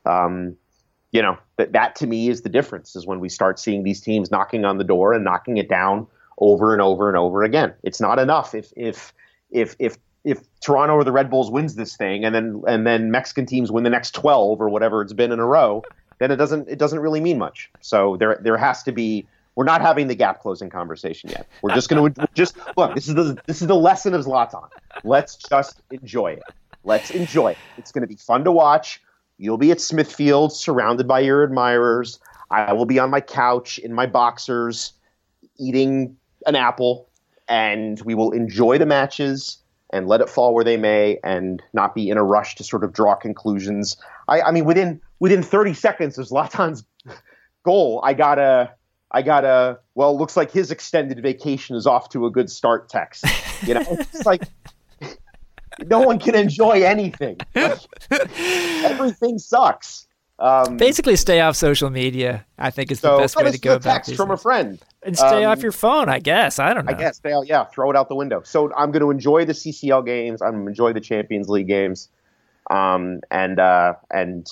Um, 0.06 0.56
you 1.12 1.20
know 1.20 1.36
that 1.56 1.72
that 1.72 1.96
to 1.96 2.06
me 2.06 2.28
is 2.28 2.42
the 2.42 2.48
difference 2.48 2.94
is 2.94 3.04
when 3.04 3.18
we 3.18 3.28
start 3.28 3.58
seeing 3.58 3.82
these 3.82 4.00
teams 4.00 4.30
knocking 4.30 4.64
on 4.64 4.78
the 4.78 4.84
door 4.84 5.12
and 5.12 5.24
knocking 5.24 5.56
it 5.56 5.68
down 5.68 6.06
over 6.38 6.72
and 6.72 6.82
over 6.82 7.08
and 7.08 7.16
over 7.16 7.42
again. 7.42 7.74
It's 7.82 8.00
not 8.00 8.18
enough 8.18 8.54
if 8.54 8.72
if 8.76 9.12
if 9.50 9.76
if 9.78 9.98
if 10.24 10.40
Toronto 10.61 10.94
or 10.94 11.04
the 11.04 11.12
Red 11.12 11.30
Bulls 11.30 11.50
wins 11.50 11.74
this 11.74 11.96
thing, 11.96 12.24
and 12.24 12.35
then 12.35 12.62
and 12.66 12.87
then 12.87 13.11
Mexican 13.11 13.46
teams 13.46 13.72
win 13.72 13.85
the 13.85 13.90
next 13.90 14.12
twelve 14.12 14.61
or 14.61 14.68
whatever 14.68 15.02
it's 15.02 15.12
been 15.12 15.33
in 15.33 15.38
a 15.38 15.46
row, 15.46 15.83
then 16.18 16.30
it 16.30 16.37
doesn't 16.37 16.68
it 16.68 16.78
doesn't 16.78 17.00
really 17.00 17.20
mean 17.20 17.38
much. 17.38 17.70
So 17.80 18.16
there 18.16 18.38
there 18.42 18.56
has 18.56 18.83
to 18.85 18.92
be. 18.92 19.26
We're 19.56 19.64
not 19.64 19.83
having 19.83 20.06
the 20.06 20.14
gap 20.14 20.40
closing 20.40 20.70
conversation 20.70 21.28
yet. 21.28 21.46
We're 21.61 21.74
just 21.74 21.88
going 21.88 22.14
to 22.14 22.28
just 22.35 22.56
look. 22.76 22.94
This 22.94 23.09
is 23.09 23.14
the 23.14 23.37
this 23.46 23.61
is 23.61 23.66
the 23.68 23.74
lesson 23.74 24.14
of 24.14 24.24
Zlatan. 24.24 24.68
Let's 25.02 25.37
just 25.37 25.83
enjoy 25.90 26.33
it. 26.33 26.42
Let's 26.85 27.11
enjoy 27.11 27.52
it. 27.52 27.59
It's 27.76 27.92
going 27.92 28.02
to 28.02 28.09
be 28.09 28.16
fun 28.16 28.44
to 28.44 28.52
watch. 28.52 29.02
You'll 29.38 29.59
be 29.59 29.70
at 29.70 29.80
Smithfield, 29.80 30.52
surrounded 30.52 31.09
by 31.09 31.20
your 31.20 31.42
admirers. 31.42 32.20
I 32.50 32.72
will 32.72 32.87
be 32.87 32.98
on 32.98 33.11
my 33.11 33.20
couch 33.20 33.78
in 33.78 33.92
my 33.92 34.06
boxers, 34.06 34.92
eating 35.59 36.16
an 36.46 36.56
apple, 36.56 37.09
and 37.48 38.00
we 38.02 38.14
will 38.14 38.33
enjoy 38.33 38.78
the 38.78 38.87
matches 38.87 39.60
and 39.92 40.07
let 40.07 40.20
it 40.20 40.29
fall 40.29 40.55
where 40.55 40.64
they 40.64 40.76
may 40.76 41.18
and 41.22 41.62
not 41.72 41.94
be 41.94 42.09
in 42.09 42.16
a 42.16 42.22
rush 42.22 42.55
to 42.57 42.64
sort 42.64 42.85
of 42.85 42.92
draw 42.92 43.14
conclusions. 43.14 43.96
I, 44.29 44.42
I 44.42 44.50
mean, 44.53 44.64
within 44.64 45.00
within 45.18 45.42
30 45.42 45.74
seconds 45.74 46.18
of 46.18 46.26
Zlatan's 46.26 46.85
goal, 47.64 48.00
I 48.03 48.14
got 48.14 48.38
a 48.38 48.72
I 49.11 49.22
got 49.22 49.44
a 49.44 49.79
well, 49.94 50.16
looks 50.16 50.37
like 50.37 50.50
his 50.50 50.70
extended 50.70 51.20
vacation 51.22 51.76
is 51.76 51.87
off 51.87 52.09
to 52.11 52.26
a 52.26 52.31
good 52.31 52.50
start 52.50 52.88
text. 52.88 53.24
You 53.66 53.74
know, 53.74 53.85
it's 53.88 54.24
like 54.24 54.42
no 55.81 56.00
one 56.00 56.18
can 56.18 56.35
enjoy 56.35 56.83
anything. 56.83 57.38
Like, 57.55 57.81
everything 58.11 59.38
sucks. 59.38 60.07
Um, 60.40 60.79
Basically, 60.79 61.16
stay 61.16 61.40
off 61.40 61.55
social 61.55 61.90
media. 61.90 62.46
I 62.59 62.70
think 62.70 62.90
is 62.90 63.00
the 63.00 63.16
best 63.16 63.37
way 63.37 63.50
to 63.50 63.59
go 63.59 63.74
about 63.74 64.05
text 64.05 64.16
from 64.16 64.31
a 64.31 64.38
friend 64.38 64.81
and 65.03 65.16
stay 65.16 65.44
um, 65.44 65.53
off 65.53 65.62
your 65.62 65.72
phone. 65.72 66.09
I 66.09 66.18
guess 66.18 66.59
I 66.59 66.72
don't 66.72 66.87
know. 66.87 66.92
I 66.92 66.98
guess 66.98 67.18
stay 67.18 67.33
out. 67.33 67.46
Yeah, 67.46 67.64
throw 67.64 67.90
it 67.90 67.96
out 67.96 68.09
the 68.09 68.14
window. 68.14 68.42
So 68.42 68.72
I'm 68.74 68.90
going 68.90 69.03
to 69.03 69.11
enjoy 69.11 69.44
the 69.44 69.53
CCL 69.53 70.07
games. 70.07 70.40
I'm 70.40 70.53
going 70.53 70.64
to 70.64 70.68
enjoy 70.70 70.94
the 70.94 71.00
Champions 71.00 71.50
League 71.50 71.68
games, 71.68 72.09
um, 72.70 73.20
and 73.31 73.61
uh, 73.61 73.94
and 74.11 74.48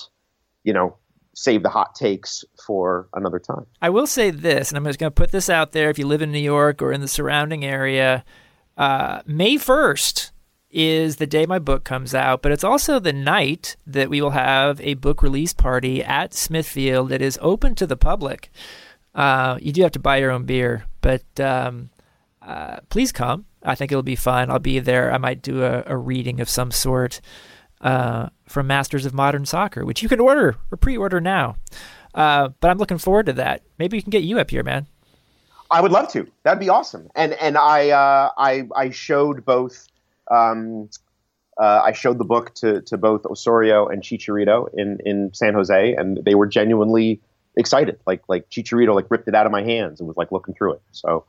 you 0.63 0.73
know 0.73 0.95
save 1.33 1.63
the 1.63 1.69
hot 1.69 1.95
takes 1.95 2.43
for 2.65 3.07
another 3.13 3.39
time. 3.39 3.65
I 3.81 3.89
will 3.89 4.07
say 4.07 4.29
this, 4.29 4.69
and 4.69 4.77
I'm 4.77 4.85
just 4.85 4.99
going 4.99 5.11
to 5.11 5.15
put 5.15 5.31
this 5.31 5.49
out 5.49 5.71
there. 5.71 5.89
If 5.89 5.97
you 5.97 6.05
live 6.05 6.21
in 6.21 6.31
New 6.31 6.37
York 6.37 6.83
or 6.83 6.91
in 6.91 7.01
the 7.01 7.07
surrounding 7.07 7.65
area, 7.65 8.23
uh, 8.77 9.21
May 9.25 9.57
first 9.57 10.33
is 10.71 11.15
the 11.15 11.27
day 11.27 11.45
my 11.45 11.59
book 11.59 11.83
comes 11.83 12.13
out, 12.13 12.41
but 12.41 12.51
it's 12.51 12.63
also 12.63 12.99
the 12.99 13.13
night 13.13 13.75
that 13.87 14.09
we 14.09 14.21
will 14.21 14.31
have 14.31 14.79
a 14.81 14.93
book 14.95 15.23
release 15.23 15.53
party 15.53 16.03
at 16.03 16.33
Smithfield 16.33 17.09
that 17.09 17.21
is 17.21 17.39
open 17.41 17.75
to 17.75 17.87
the 17.87 17.97
public. 17.97 18.51
Uh, 19.15 19.57
you 19.61 19.71
do 19.71 19.81
have 19.81 19.91
to 19.91 19.99
buy 19.99 20.17
your 20.17 20.31
own 20.31 20.43
beer, 20.43 20.85
but 21.01 21.23
um, 21.39 21.89
uh, 22.41 22.77
please 22.89 23.11
come. 23.11 23.45
I 23.63 23.75
think 23.75 23.91
it'll 23.91 24.03
be 24.03 24.15
fun. 24.15 24.49
I'll 24.49 24.59
be 24.59 24.79
there. 24.79 25.11
I 25.11 25.17
might 25.17 25.41
do 25.41 25.63
a, 25.63 25.83
a 25.85 25.97
reading 25.97 26.39
of 26.39 26.47
some 26.47 26.71
sort 26.71 27.19
uh, 27.81 28.29
from 28.47 28.67
Masters 28.67 29.05
of 29.05 29.13
Modern 29.13 29.45
Soccer, 29.45 29.85
which 29.85 30.03
you 30.03 30.09
can 30.09 30.19
order 30.19 30.55
or 30.71 30.77
pre-order 30.77 31.19
now. 31.19 31.55
Uh, 32.13 32.49
but 32.59 32.69
I'm 32.69 32.77
looking 32.77 32.97
forward 32.97 33.25
to 33.27 33.33
that. 33.33 33.63
Maybe 33.77 33.97
we 33.97 34.01
can 34.01 34.11
get 34.11 34.23
you 34.23 34.39
up 34.39 34.49
here, 34.49 34.63
man. 34.63 34.87
I 35.71 35.81
would 35.81 35.91
love 35.91 36.11
to. 36.13 36.27
That'd 36.43 36.59
be 36.59 36.69
awesome. 36.69 37.09
And 37.15 37.33
and 37.33 37.55
I 37.57 37.89
uh, 37.89 38.31
I 38.37 38.67
I 38.75 38.89
showed 38.89 39.45
both 39.45 39.87
um, 40.29 40.89
uh, 41.59 41.81
I 41.83 41.91
showed 41.91 42.17
the 42.17 42.25
book 42.25 42.55
to, 42.55 42.81
to 42.83 42.97
both 42.97 43.25
Osorio 43.25 43.87
and 43.87 44.01
Chicharito 44.01 44.69
in, 44.73 44.99
in 45.05 45.33
San 45.33 45.53
Jose, 45.53 45.93
and 45.93 46.23
they 46.23 46.35
were 46.35 46.47
genuinely 46.47 47.21
excited. 47.57 47.99
Like 48.07 48.23
like 48.27 48.49
Chicharito 48.49 48.95
like 48.95 49.11
ripped 49.11 49.27
it 49.27 49.35
out 49.35 49.45
of 49.45 49.51
my 49.51 49.61
hands 49.61 49.99
and 49.99 50.07
was 50.07 50.15
like 50.15 50.31
looking 50.31 50.53
through 50.53 50.73
it. 50.73 50.81
So 50.91 51.25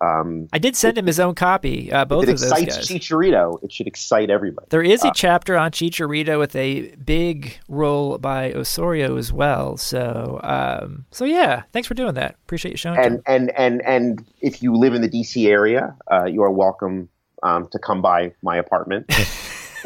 um, 0.00 0.48
I 0.52 0.58
did 0.58 0.74
send 0.74 0.98
him 0.98 1.06
his 1.06 1.20
own 1.20 1.34
copy. 1.34 1.92
Uh, 1.92 2.04
both 2.04 2.22
of 2.22 2.28
those 2.28 2.50
guys. 2.50 2.62
It 2.62 2.68
excites 2.68 2.90
Chicharito. 2.90 3.62
It 3.62 3.72
should 3.72 3.86
excite 3.86 4.30
everybody. 4.30 4.66
There 4.70 4.82
is 4.82 5.04
a 5.04 5.08
uh, 5.08 5.12
chapter 5.14 5.56
on 5.56 5.70
Chicharito 5.70 6.38
with 6.38 6.56
a 6.56 6.94
big 6.96 7.58
role 7.68 8.18
by 8.18 8.52
Osorio 8.52 9.16
as 9.16 9.32
well. 9.32 9.76
So, 9.76 10.40
um, 10.42 11.04
so 11.10 11.24
yeah, 11.24 11.62
thanks 11.72 11.86
for 11.86 11.94
doing 11.94 12.14
that. 12.14 12.36
Appreciate 12.44 12.72
you 12.72 12.78
showing. 12.78 12.98
And 12.98 13.22
and 13.26 13.50
and 13.56 13.82
and 13.82 14.24
if 14.40 14.62
you 14.62 14.74
live 14.74 14.94
in 14.94 15.02
the 15.02 15.08
DC 15.08 15.46
area, 15.46 15.94
uh, 16.10 16.24
you 16.24 16.42
are 16.42 16.50
welcome 16.50 17.08
um, 17.44 17.68
to 17.70 17.78
come 17.78 18.02
by 18.02 18.32
my 18.42 18.56
apartment. 18.56 19.06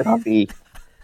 I'll 0.06 0.18
be 0.24 0.48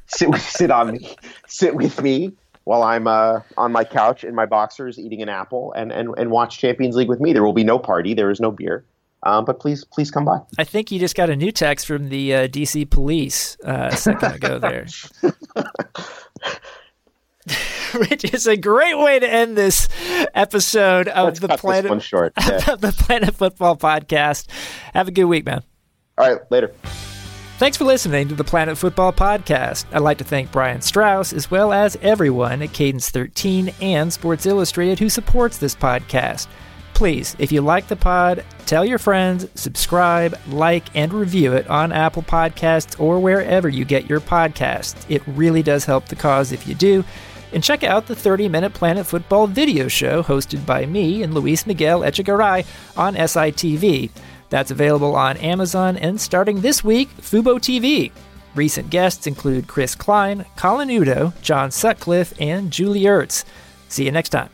sit 0.07 0.35
sit 0.37 0.71
on 0.71 0.93
me, 0.93 1.15
sit 1.47 1.75
with 1.75 2.03
me 2.03 2.33
while 2.65 2.83
I'm 2.83 3.07
uh, 3.07 3.41
on 3.59 3.73
my 3.73 3.85
couch 3.85 4.25
in 4.25 4.35
my 4.35 4.47
boxers 4.47 4.99
eating 4.99 5.21
an 5.21 5.29
apple 5.29 5.73
and, 5.77 5.93
and, 5.93 6.15
and 6.17 6.31
watch 6.31 6.59
Champions 6.59 6.97
League 6.97 7.09
with 7.09 7.21
me. 7.21 7.35
There 7.35 7.45
will 7.45 7.53
be 7.53 7.65
no 7.65 7.79
party. 7.79 8.15
There 8.15 8.31
is 8.31 8.41
no 8.41 8.51
beer. 8.51 8.85
Um, 9.23 9.45
but 9.45 9.59
please, 9.59 9.85
please 9.85 10.11
come 10.11 10.25
by. 10.25 10.41
I 10.59 10.65
think 10.65 10.91
you 10.91 10.99
just 10.99 11.15
got 11.15 11.31
a 11.31 11.37
new 11.37 11.51
text 11.51 11.87
from 11.87 12.11
the 12.11 12.35
uh, 12.35 12.49
DC 12.49 12.91
police 12.91 13.57
uh, 13.65 13.91
a 13.93 13.97
second 13.97 14.35
ago 14.35 14.59
there. 14.59 14.87
which 18.09 18.33
is 18.33 18.47
a 18.47 18.57
great 18.57 18.99
way 18.99 19.19
to 19.19 19.31
end 19.31 19.57
this 19.57 19.89
episode 20.35 21.09
of 21.09 21.25
Let's 21.27 21.41
the 21.41 21.49
Planet 21.49 21.85
this 21.85 21.91
one 21.91 22.01
short. 22.01 22.33
Yeah. 22.39 22.77
the 22.77 22.95
Planet 22.97 23.35
Fútbol 23.35 23.79
Podcast. 23.79 24.47
Have 24.93 25.09
a 25.09 25.11
good 25.11 25.25
week, 25.25 25.47
man. 25.47 25.63
All 26.19 26.31
right, 26.31 26.41
later. 26.51 26.73
Thanks 27.59 27.77
for 27.77 27.85
listening 27.85 28.29
to 28.29 28.35
the 28.35 28.45
Planet 28.45 28.77
Fútbol 28.77 29.15
Podcast. 29.15 29.87
I'd 29.93 30.01
like 30.01 30.19
to 30.19 30.25
thank 30.25 30.51
Brian 30.51 30.81
Straus 30.81 31.33
as 31.33 31.51
well 31.51 31.73
as 31.73 31.97
everyone 32.03 32.63
at 32.63 32.73
Cadence 32.73 33.11
13 33.11 33.73
and 33.81 34.13
Sports 34.13 34.45
Illustrated 34.45 34.99
who 34.99 35.09
supports 35.09 35.59
this 35.59 35.75
podcast. 35.75 36.49
Please, 36.95 37.35
if 37.39 37.51
you 37.51 37.61
like 37.61 37.89
the 37.89 37.97
pod, 37.97 38.45
tell 38.67 38.85
your 38.85 38.99
friends, 38.99 39.47
subscribe, 39.55 40.39
like, 40.49 40.85
and 40.97 41.13
review 41.13 41.53
it 41.53 41.69
on 41.69 41.93
Apple 41.93 42.23
Podcasts 42.23 42.99
or 43.01 43.19
wherever 43.19 43.69
you 43.69 43.85
get 43.85 44.09
your 44.09 44.21
podcasts. 44.21 45.05
It 45.09 45.23
really 45.27 45.63
does 45.63 45.85
help 45.85 46.07
the 46.07 46.17
cause 46.17 46.53
if 46.53 46.67
you 46.67 46.75
do. 46.75 47.05
And 47.53 47.63
check 47.63 47.85
out 47.85 48.07
the 48.07 48.17
30 48.17 48.49
Minute 48.49 48.75
Planet 48.75 49.07
Fútbol 49.07 49.49
video 49.49 49.87
show 49.87 50.25
hosted 50.25 50.67
by 50.67 50.87
me 50.87 51.23
and 51.23 51.35
Luis 51.35 51.67
Miguel 51.67 52.01
Echegaray 52.01 52.67
on 52.97 53.15
SITV. 53.15 54.11
That's 54.55 54.71
available 54.71 55.17
on 55.17 55.37
Amazon 55.39 55.97
and 55.97 56.21
starting 56.21 56.61
this 56.61 56.85
week, 56.85 57.09
Fubo 57.17 57.57
TV. 57.59 58.13
Recent 58.55 58.89
guests 58.89 59.27
include 59.27 59.67
Chris 59.67 59.97
Klein, 59.97 60.47
Colin 60.55 60.91
Udoh, 60.91 61.33
John 61.43 61.73
Sutcliffe, 61.73 62.33
and 62.41 62.71
Julie 62.71 63.01
Ertz. 63.01 63.45
See 63.89 64.05
you 64.05 64.13
next 64.13 64.29
time. 64.29 64.51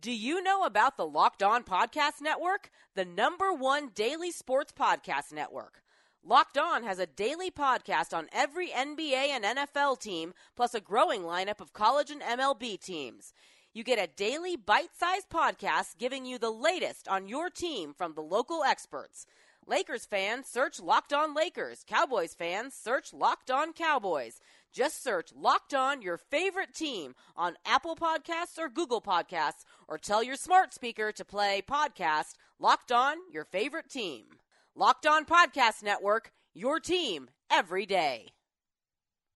Do 0.00 0.10
you 0.10 0.42
know 0.42 0.64
about 0.64 0.96
the 0.96 1.06
Locked 1.06 1.44
On 1.44 1.62
Podcast 1.62 2.20
Network? 2.20 2.70
The 2.96 3.04
number 3.04 3.52
one 3.52 3.90
daily 3.94 4.32
sports 4.32 4.72
podcast 4.76 5.32
network. 5.32 5.81
Locked 6.24 6.56
On 6.56 6.84
has 6.84 7.00
a 7.00 7.06
daily 7.06 7.50
podcast 7.50 8.16
on 8.16 8.28
every 8.32 8.68
NBA 8.68 9.30
and 9.30 9.44
NFL 9.44 9.98
team, 9.98 10.34
plus 10.54 10.72
a 10.72 10.80
growing 10.80 11.22
lineup 11.22 11.60
of 11.60 11.72
college 11.72 12.12
and 12.12 12.22
MLB 12.22 12.80
teams. 12.80 13.32
You 13.74 13.82
get 13.82 13.98
a 13.98 14.06
daily 14.06 14.54
bite 14.54 14.94
sized 14.96 15.28
podcast 15.30 15.98
giving 15.98 16.24
you 16.24 16.38
the 16.38 16.52
latest 16.52 17.08
on 17.08 17.26
your 17.26 17.50
team 17.50 17.92
from 17.92 18.14
the 18.14 18.22
local 18.22 18.62
experts. 18.62 19.26
Lakers 19.66 20.04
fans, 20.04 20.46
search 20.46 20.78
Locked 20.78 21.12
On 21.12 21.34
Lakers. 21.34 21.84
Cowboys 21.88 22.34
fans, 22.34 22.72
search 22.72 23.12
Locked 23.12 23.50
On 23.50 23.72
Cowboys. 23.72 24.40
Just 24.72 25.02
search 25.02 25.30
Locked 25.34 25.74
On 25.74 26.02
your 26.02 26.18
favorite 26.18 26.72
team 26.72 27.16
on 27.36 27.56
Apple 27.66 27.96
Podcasts 27.96 28.58
or 28.58 28.68
Google 28.68 29.02
Podcasts, 29.02 29.64
or 29.88 29.98
tell 29.98 30.22
your 30.22 30.36
smart 30.36 30.72
speaker 30.72 31.10
to 31.10 31.24
play 31.24 31.62
podcast 31.68 32.34
Locked 32.60 32.92
On 32.92 33.16
your 33.28 33.44
favorite 33.44 33.90
team. 33.90 34.26
Locked 34.74 35.06
On 35.06 35.26
Podcast 35.26 35.82
Network, 35.82 36.32
your 36.54 36.80
team 36.80 37.28
every 37.50 37.84
day. 37.84 38.28